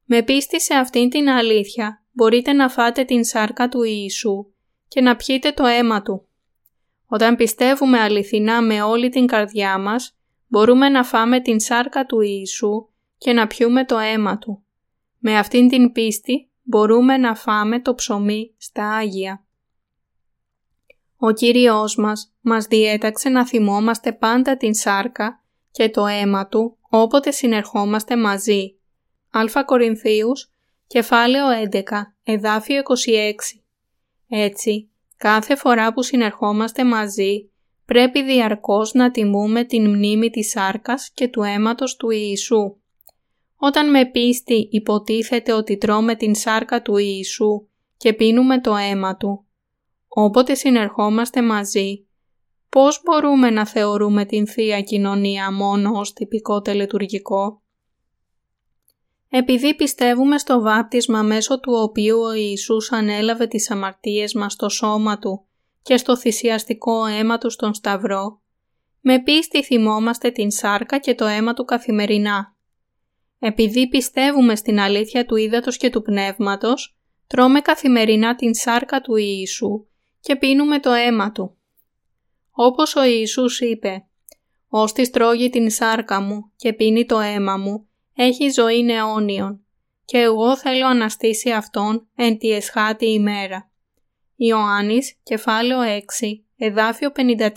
[0.05, 4.47] Με πίστη σε αυτήν την αλήθεια μπορείτε να φάτε την σάρκα του Ιησού
[4.89, 6.27] και να πιείτε το αίμα Του.
[7.07, 12.89] Όταν πιστεύουμε αληθινά με όλη την καρδιά μας, μπορούμε να φάμε την σάρκα του Ιησού
[13.19, 14.63] και να πιούμε το αίμα Του.
[15.19, 19.45] Με αυτήν την πίστη μπορούμε να φάμε το ψωμί στα Άγια.
[21.17, 27.31] Ο Κύριος μας μας διέταξε να θυμόμαστε πάντα την σάρκα και το αίμα Του όποτε
[27.31, 28.77] συνερχόμαστε μαζί.
[29.31, 30.52] Α Κορινθίους,
[30.93, 31.81] κεφάλαιο 11,
[32.23, 33.61] εδάφιο 26.
[34.29, 37.51] Έτσι, κάθε φορά που συνερχόμαστε μαζί,
[37.85, 42.77] πρέπει διαρκώς να τιμούμε την μνήμη της σάρκας και του αίματος του Ιησού.
[43.57, 49.45] Όταν με πίστη υποτίθεται ότι τρώμε την σάρκα του Ιησού και πίνουμε το αίμα Του,
[50.09, 52.07] όποτε συνερχόμαστε μαζί,
[52.69, 57.62] πώς μπορούμε να θεωρούμε την Θεία Κοινωνία μόνο ως τυπικό τελετουργικό;
[59.35, 65.19] Επειδή πιστεύουμε στο βάπτισμα μέσω του οποίου ο Ιησούς ανέλαβε τις αμαρτίες μας στο σώμα
[65.19, 65.47] Του
[65.83, 68.43] και στο θυσιαστικό αίμα Του στον Σταυρό,
[69.01, 72.57] με πίστη θυμόμαστε την σάρκα και το αίμα Του καθημερινά.
[73.39, 79.87] Επειδή πιστεύουμε στην αλήθεια του ύδατος και του πνεύματος, τρώμε καθημερινά την σάρκα του Ιησού
[80.21, 81.57] και πίνουμε το αίμα Του.
[82.51, 84.07] Όπως ο Ιησούς είπε
[84.69, 87.87] «Ώστις τρώγει την σάρκα μου και πίνει το αίμα μου,
[88.23, 89.65] έχει ζωή αιώνιον
[90.05, 93.71] και εγώ θέλω αναστήσει Αυτόν εν τη εσχάτη ημέρα».
[94.37, 96.01] Ιωάννης, κεφάλαιο 6,
[96.57, 97.51] εδάφιο 54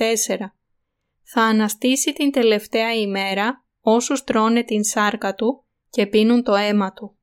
[1.24, 7.18] Θα αναστήσει την τελευταία ημέρα όσους τρώνε την σάρκα Του και πίνουν το αίμα Του.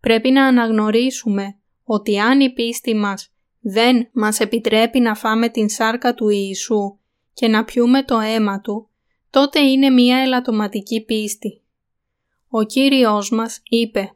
[0.00, 6.14] Πρέπει να αναγνωρίσουμε ότι αν η πίστη μας δεν μας επιτρέπει να φάμε την σάρκα
[6.14, 6.98] του Ιησού
[7.32, 8.88] και να πιούμε το αίμα Του,
[9.30, 11.61] τότε είναι μια ελαττωματική πίστη.
[12.54, 14.12] Ο Κύριος μας είπε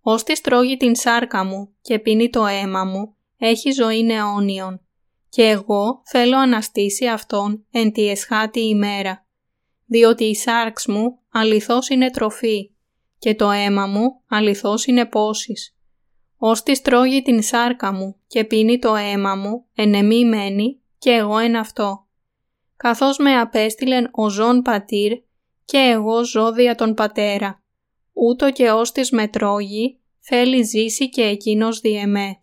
[0.00, 4.80] «Ώστις τρώγει την σάρκα μου και πίνει το αίμα μου, έχει ζωή αιώνιον
[5.28, 9.26] και εγώ θέλω αναστήσει Αυτόν εν τη εσχάτη ημέρα,
[9.86, 12.70] διότι η σάρξ μου αληθώς είναι τροφή
[13.18, 15.76] και το αίμα μου αληθώς είναι πόσης.
[16.36, 21.56] Ώστις τρώγει την σάρκα μου και πίνει το αίμα μου, ενεμή μένει και εγώ εν
[21.56, 22.06] αυτό.
[22.76, 25.22] Καθώς με απέστειλεν ο ζών πατήρ
[25.64, 27.62] και εγώ ζω δια τον πατέρα.
[28.12, 32.36] Ούτω και ώστις με τρώγει, θέλει ζήσει και εκείνος διεμέ.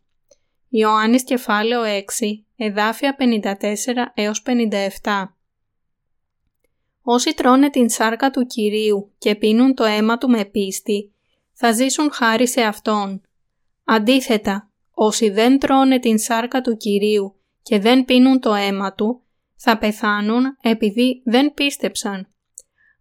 [0.70, 2.04] Ιωάννης κεφάλαιο 6,
[2.56, 3.54] εδάφια 54
[4.14, 5.26] έως 57
[7.12, 11.14] Όσοι τρώνε την σάρκα του Κυρίου και πίνουν το αίμα του με πίστη,
[11.54, 13.22] θα ζήσουν χάρη σε Αυτόν.
[13.84, 19.24] Αντίθετα, όσοι δεν τρώνε την σάρκα του Κυρίου και δεν πίνουν το αίμα του,
[19.56, 22.29] θα πεθάνουν επειδή δεν πίστεψαν.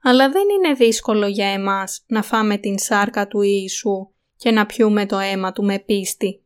[0.08, 5.06] Αλλά δεν είναι δύσκολο για εμάς να φάμε την σάρκα του Ιησού και να πιούμε
[5.06, 6.42] το αίμα του με πίστη.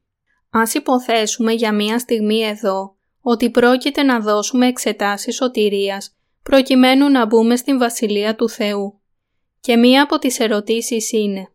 [0.51, 7.57] Ας υποθέσουμε για μία στιγμή εδώ ότι πρόκειται να δώσουμε εξετάσεις σωτηρίας προκειμένου να μπούμε
[7.57, 9.01] στην Βασιλεία του Θεού.
[9.61, 11.53] Και μία από τις ερωτήσεις είναι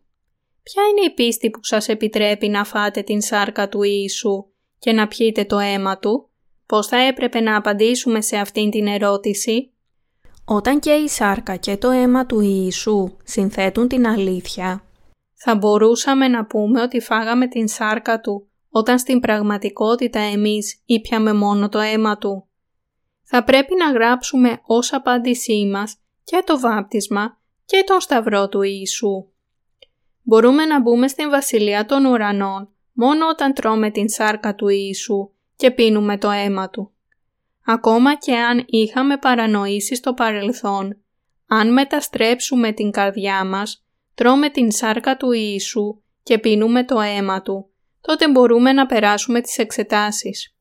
[0.62, 4.46] «Ποια είναι η πίστη που σας επιτρέπει να φάτε την σάρκα του Ιησού
[4.78, 6.30] και να πιείτε το αίμα Του»
[6.66, 9.72] Πώς θα έπρεπε να απαντήσουμε σε αυτήν την ερώτηση;
[10.50, 14.82] Όταν και η σάρκα και το αίμα του Ιησού συνθέτουν την αλήθεια,
[15.34, 21.68] θα μπορούσαμε να πούμε ότι φάγαμε την σάρκα Του όταν στην πραγματικότητα εμείς ήπιαμε μόνο
[21.68, 22.48] το αίμα Του.
[23.22, 29.26] Θα πρέπει να γράψουμε ως απάντησή μας και το βάπτισμα και τον σταυρό του Ιησού.
[30.22, 35.70] Μπορούμε να μπούμε στην Βασιλεία των Ουρανών μόνο όταν τρώμε την σάρκα του Ιησού και
[35.70, 36.92] πίνουμε το αίμα Του.
[37.70, 41.02] Ακόμα και αν είχαμε παρανοήσει στο παρελθόν,
[41.46, 47.70] αν μεταστρέψουμε την καρδιά μας, τρώμε την σάρκα του Ιησού και πίνουμε το αίμα Του,
[48.00, 50.56] τότε μπορούμε να περάσουμε τις εξετάσεις.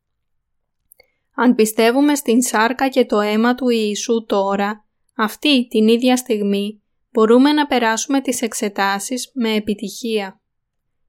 [1.35, 4.85] Αν πιστεύουμε στην σάρκα και το αίμα του Ιησού τώρα,
[5.15, 6.81] αυτή την ίδια στιγμή,
[7.11, 10.41] μπορούμε να περάσουμε τις εξετάσεις με επιτυχία.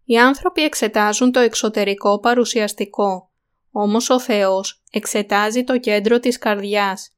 [0.05, 3.28] Οι άνθρωποι εξετάζουν το εξωτερικό παρουσιαστικό,
[3.81, 7.11] όμως ο Θεός εξετάζει το κέντρο της καρδιάς.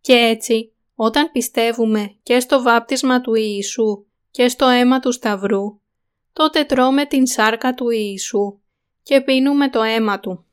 [0.00, 5.80] Και έτσι, όταν πιστεύουμε και στο βάπτισμα του Ιησού και στο αίμα του Σταυρού,
[6.32, 8.58] τότε τρώμε την σάρκα του Ιησού
[9.02, 10.44] και πίνουμε το αίμα Του.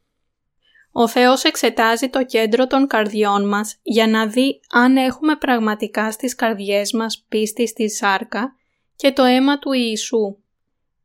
[0.92, 6.36] Ο Θεός εξετάζει το κέντρο των καρδιών μας για να δει αν έχουμε πραγματικά στις
[6.36, 8.56] καρδιές μας πίστη στη σάρκα
[8.96, 10.38] και το αίμα του Ιησού.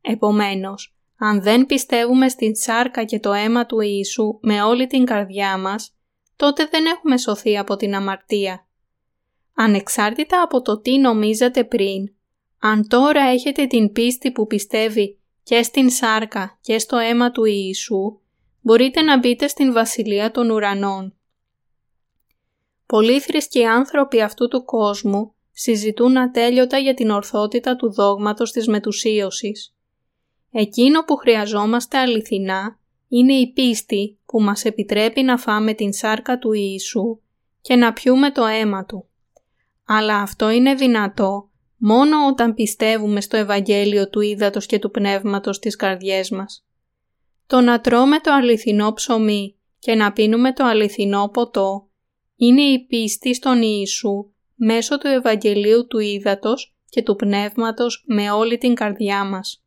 [0.01, 5.57] Επομένως, αν δεν πιστεύουμε στην σάρκα και το αίμα του Ιησού με όλη την καρδιά
[5.57, 5.95] μας,
[6.35, 8.67] τότε δεν έχουμε σωθεί από την αμαρτία.
[9.55, 12.13] Ανεξάρτητα από το τι νομίζατε πριν,
[12.59, 18.19] αν τώρα έχετε την πίστη που πιστεύει και στην σάρκα και στο αίμα του Ιησού,
[18.61, 21.15] μπορείτε να μπείτε στην Βασιλεία των Ουρανών.
[22.85, 29.76] Πολλοί θρησκοί άνθρωποι αυτού του κόσμου συζητούν ατέλειωτα για την ορθότητα του δόγματος της μετουσίωσης.
[30.51, 36.53] Εκείνο που χρειαζόμαστε αληθινά είναι η πίστη που μας επιτρέπει να φάμε την σάρκα του
[36.53, 37.19] Ιησού
[37.61, 39.07] και να πιούμε το αίμα Του.
[39.85, 45.75] Αλλά αυτό είναι δυνατό μόνο όταν πιστεύουμε στο Ευαγγέλιο του Ήδατος και του Πνεύματος στις
[45.75, 46.65] καρδιές μας.
[47.47, 51.87] Το να τρώμε το αληθινό ψωμί και να πίνουμε το αληθινό ποτό
[52.35, 58.57] είναι η πίστη στον Ιησού μέσω του Ευαγγελίου του Ήδατος και του Πνεύματος με όλη
[58.57, 59.66] την καρδιά μας.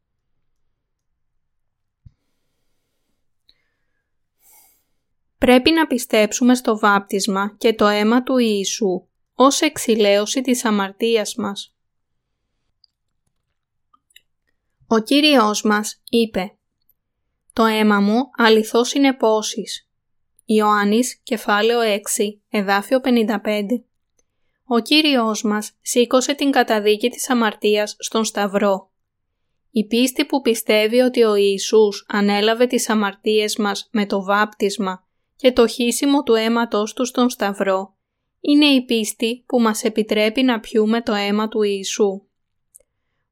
[5.40, 11.76] Πρέπει να πιστέψουμε στο βάπτισμα και το αίμα του Ιησού ως εξηλαίωση της αμαρτίας μας.
[14.86, 16.56] Ο Κύριος μας είπε
[17.52, 19.88] «Το αίμα μου αληθώς είναι πόσης».
[20.44, 23.84] Ιωάννης, κεφάλαιο 6, εδάφιο 55.
[24.64, 28.90] Ο Κύριος μας σήκωσε την καταδίκη της αμαρτίας στον Σταυρό.
[29.70, 35.08] Η πίστη που πιστεύει ότι ο Ιησούς ανέλαβε τις αμαρτίες μας με το βάπτισμα
[35.40, 37.94] και το χύσιμο του αίματος του στον Σταυρό
[38.40, 42.22] είναι η πίστη που μας επιτρέπει να πιούμε το αίμα του Ιησού.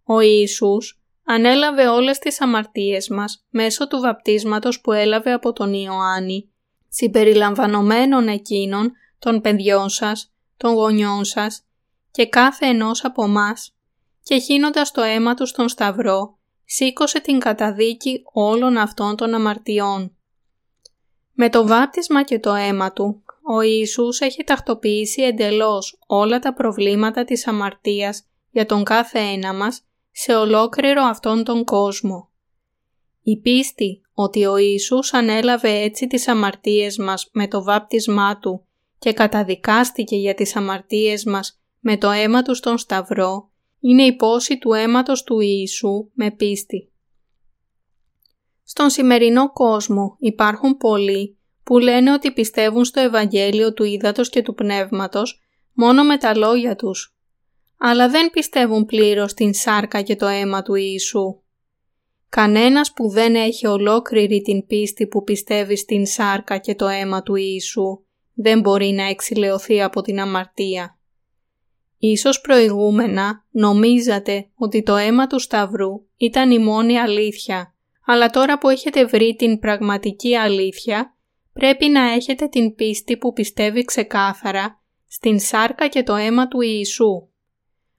[0.04, 6.50] Ο Ιησούς ανέλαβε όλες τις αμαρτίες μας μέσω του βαπτίσματος που έλαβε από τον Ιωάννη,
[6.88, 11.62] συμπεριλαμβανομένων εκείνων των παιδιών σας, των γονιών σας
[12.10, 13.76] και κάθε ενός από μας
[14.22, 20.17] και χύνοντας το αίμα του στον Σταυρό, σήκωσε την καταδίκη όλων αυτών των αμαρτιών.
[21.40, 27.24] Με το βάπτισμα και το αίμα Του, ο Ιησούς έχει τακτοποιήσει εντελώς όλα τα προβλήματα
[27.24, 32.28] της αμαρτίας για τον κάθε ένα μας σε ολόκληρο αυτόν τον κόσμο.
[33.22, 38.64] Η πίστη ότι ο Ιησούς ανέλαβε έτσι τις αμαρτίες μας με το βάπτισμά Του
[38.98, 44.58] και καταδικάστηκε για τις αμαρτίες μας με το αίμα Του στον Σταυρό, είναι η πόση
[44.58, 46.92] του αίματος του Ιησού με πίστη.
[48.70, 54.54] Στον σημερινό κόσμο υπάρχουν πολλοί που λένε ότι πιστεύουν στο Ευαγγέλιο του Ήδατος και του
[54.54, 55.40] Πνεύματος
[55.72, 57.16] μόνο με τα λόγια τους,
[57.78, 61.42] αλλά δεν πιστεύουν πλήρως την σάρκα και το αίμα του Ιησού.
[62.28, 67.34] Κανένας που δεν έχει ολόκληρη την πίστη που πιστεύει στην σάρκα και το αίμα του
[67.34, 68.04] Ιησού
[68.34, 70.98] δεν μπορεί να εξηλαιωθεί από την αμαρτία.
[71.98, 77.72] Ίσως προηγούμενα νομίζατε ότι το αίμα του Σταυρού ήταν η μόνη αλήθεια
[78.10, 81.16] αλλά τώρα που έχετε βρει την πραγματική αλήθεια,
[81.52, 87.28] πρέπει να έχετε την πίστη που πιστεύει ξεκάθαρα στην σάρκα και το αίμα του Ιησού.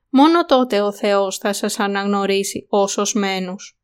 [0.10, 3.80] Μόνο τότε ο Θεός θα σας αναγνωρίσει ως μένους.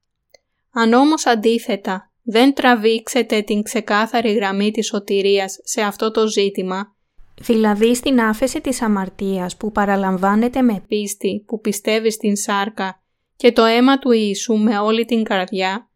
[0.72, 6.96] Αν όμως αντίθετα δεν τραβήξετε την ξεκάθαρη γραμμή της σωτηρίας σε αυτό το ζήτημα,
[7.42, 13.04] δηλαδή στην άφεση της αμαρτίας που παραλαμβάνεται με πίστη που πιστεύει στην σάρκα
[13.36, 15.90] και το αίμα του Ιησού με όλη την καρδιά,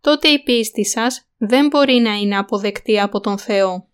[0.00, 3.88] τότε η πίστη σας δεν μπορεί να είναι αποδεκτή από τον Θεό.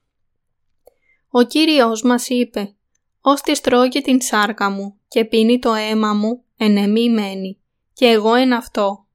[1.31, 2.75] Ο Κύριος μας είπε
[3.21, 7.61] «Ώστι τρώγει την σάρκα μου και πίνει το αίμα μου, ενεμή μένει,
[7.93, 9.07] και εγώ εν αυτό».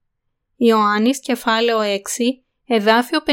[0.56, 1.98] Ιωάννης κεφάλαιο 6,
[2.66, 3.30] εδάφιο 56.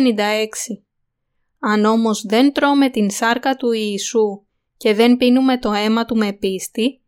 [1.59, 4.45] Αν όμως δεν τρώμε την σάρκα του Ιησού
[4.77, 7.01] και δεν πίνουμε το αίμα του με πίστη,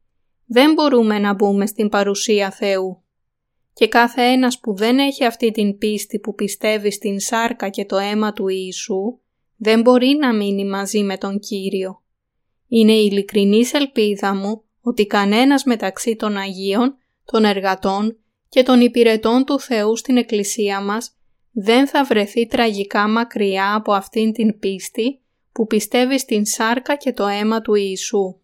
[0.46, 3.04] δεν μπορούμε να μπούμε στην παρουσία Θεού.
[3.80, 7.98] Και κάθε ένας που δεν έχει αυτή την πίστη που πιστεύει στην σάρκα και το
[7.98, 9.20] αίμα του Ιησού,
[9.58, 12.02] δεν μπορεί να μείνει μαζί με τον Κύριο.
[12.68, 18.18] Είναι η ειλικρινής ελπίδα μου ότι κανένας μεταξύ των Αγίων, των εργατών
[18.50, 21.16] και των υπηρετών του Θεού στην Εκκλησία μας
[21.52, 25.20] δεν θα βρεθεί τραγικά μακριά από αυτήν την πίστη
[25.52, 28.39] που πιστεύει στην σάρκα και το αίμα του Ιησού.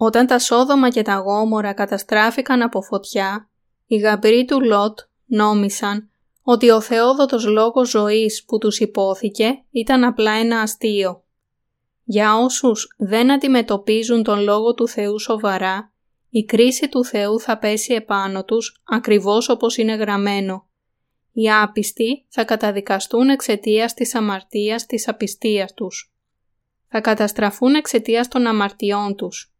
[0.00, 3.50] Όταν τα Σόδομα και τα Γόμορα καταστράφηκαν από φωτιά,
[3.86, 6.10] οι γαμπροί του Λότ νόμισαν
[6.42, 11.22] ότι ο θεόδοτος λόγος ζωής που τους υπόθηκε ήταν απλά ένα αστείο.
[12.04, 15.92] Για όσους δεν αντιμετωπίζουν τον Λόγο του Θεού σοβαρά,
[16.30, 20.68] η κρίση του Θεού θα πέσει επάνω τους ακριβώς όπως είναι γραμμένο.
[21.32, 26.12] Οι άπιστοι θα καταδικαστούν εξαιτίας της αμαρτίας της απιστίας τους.
[26.88, 29.52] Θα καταστραφούν εξαιτίας των αμαρτιών τους.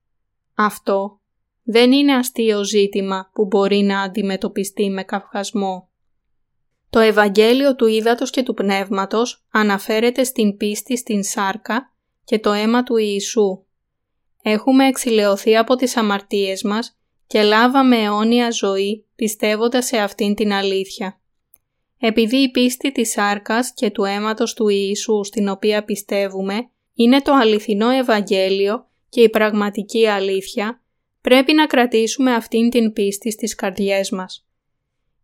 [0.60, 1.20] Αυτό
[1.62, 5.88] δεν είναι αστείο ζήτημα που μπορεί να αντιμετωπιστεί με καυχασμό.
[6.90, 11.92] Το Ευαγγέλιο του Ήδατος και του Πνεύματος αναφέρεται στην πίστη στην σάρκα
[12.24, 13.64] και το αίμα του Ιησού.
[14.42, 21.20] Έχουμε εξηλαιωθεί από τις αμαρτίες μας και λάβαμε αιώνια ζωή πιστεύοντας σε αυτήν την αλήθεια.
[21.98, 27.32] Επειδή η πίστη της σάρκας και του αίματος του Ιησού στην οποία πιστεύουμε είναι το
[27.32, 30.82] αληθινό Ευαγγέλιο και η πραγματική αλήθεια,
[31.20, 34.46] πρέπει να κρατήσουμε αυτήν την πίστη στις καρδιές μας.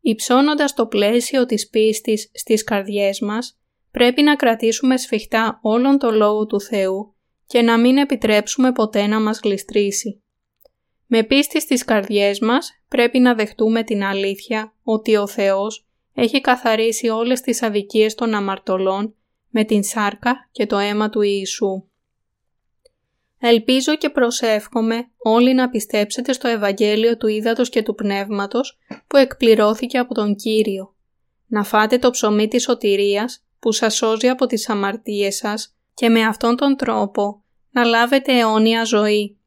[0.01, 3.59] Υψώνοντας το πλαίσιο της πίστης στις καρδιές μας,
[3.91, 7.15] πρέπει να κρατήσουμε σφιχτά όλον το Λόγο του Θεού
[7.47, 10.23] και να μην επιτρέψουμε ποτέ να μας γλιστρήσει.
[11.07, 17.09] Με πίστη στις καρδιές μας πρέπει να δεχτούμε την αλήθεια ότι ο Θεός έχει καθαρίσει
[17.09, 19.15] όλες τις αδικίες των αμαρτωλών
[19.49, 21.89] με την σάρκα και το αίμα του Ιησού.
[23.39, 29.99] Ελπίζω και προσεύχομαι όλοι να πιστέψετε στο Ευαγγέλιο του Ήδατος και του Πνεύματος που εκπληρώθηκε
[29.99, 30.95] από τον Κύριο.
[31.47, 36.23] Να φάτε το ψωμί της σωτηρίας που σας σώζει από τις αμαρτίες σας και με
[36.23, 39.39] αυτόν τον τρόπο να λάβετε αιώνια ζωή.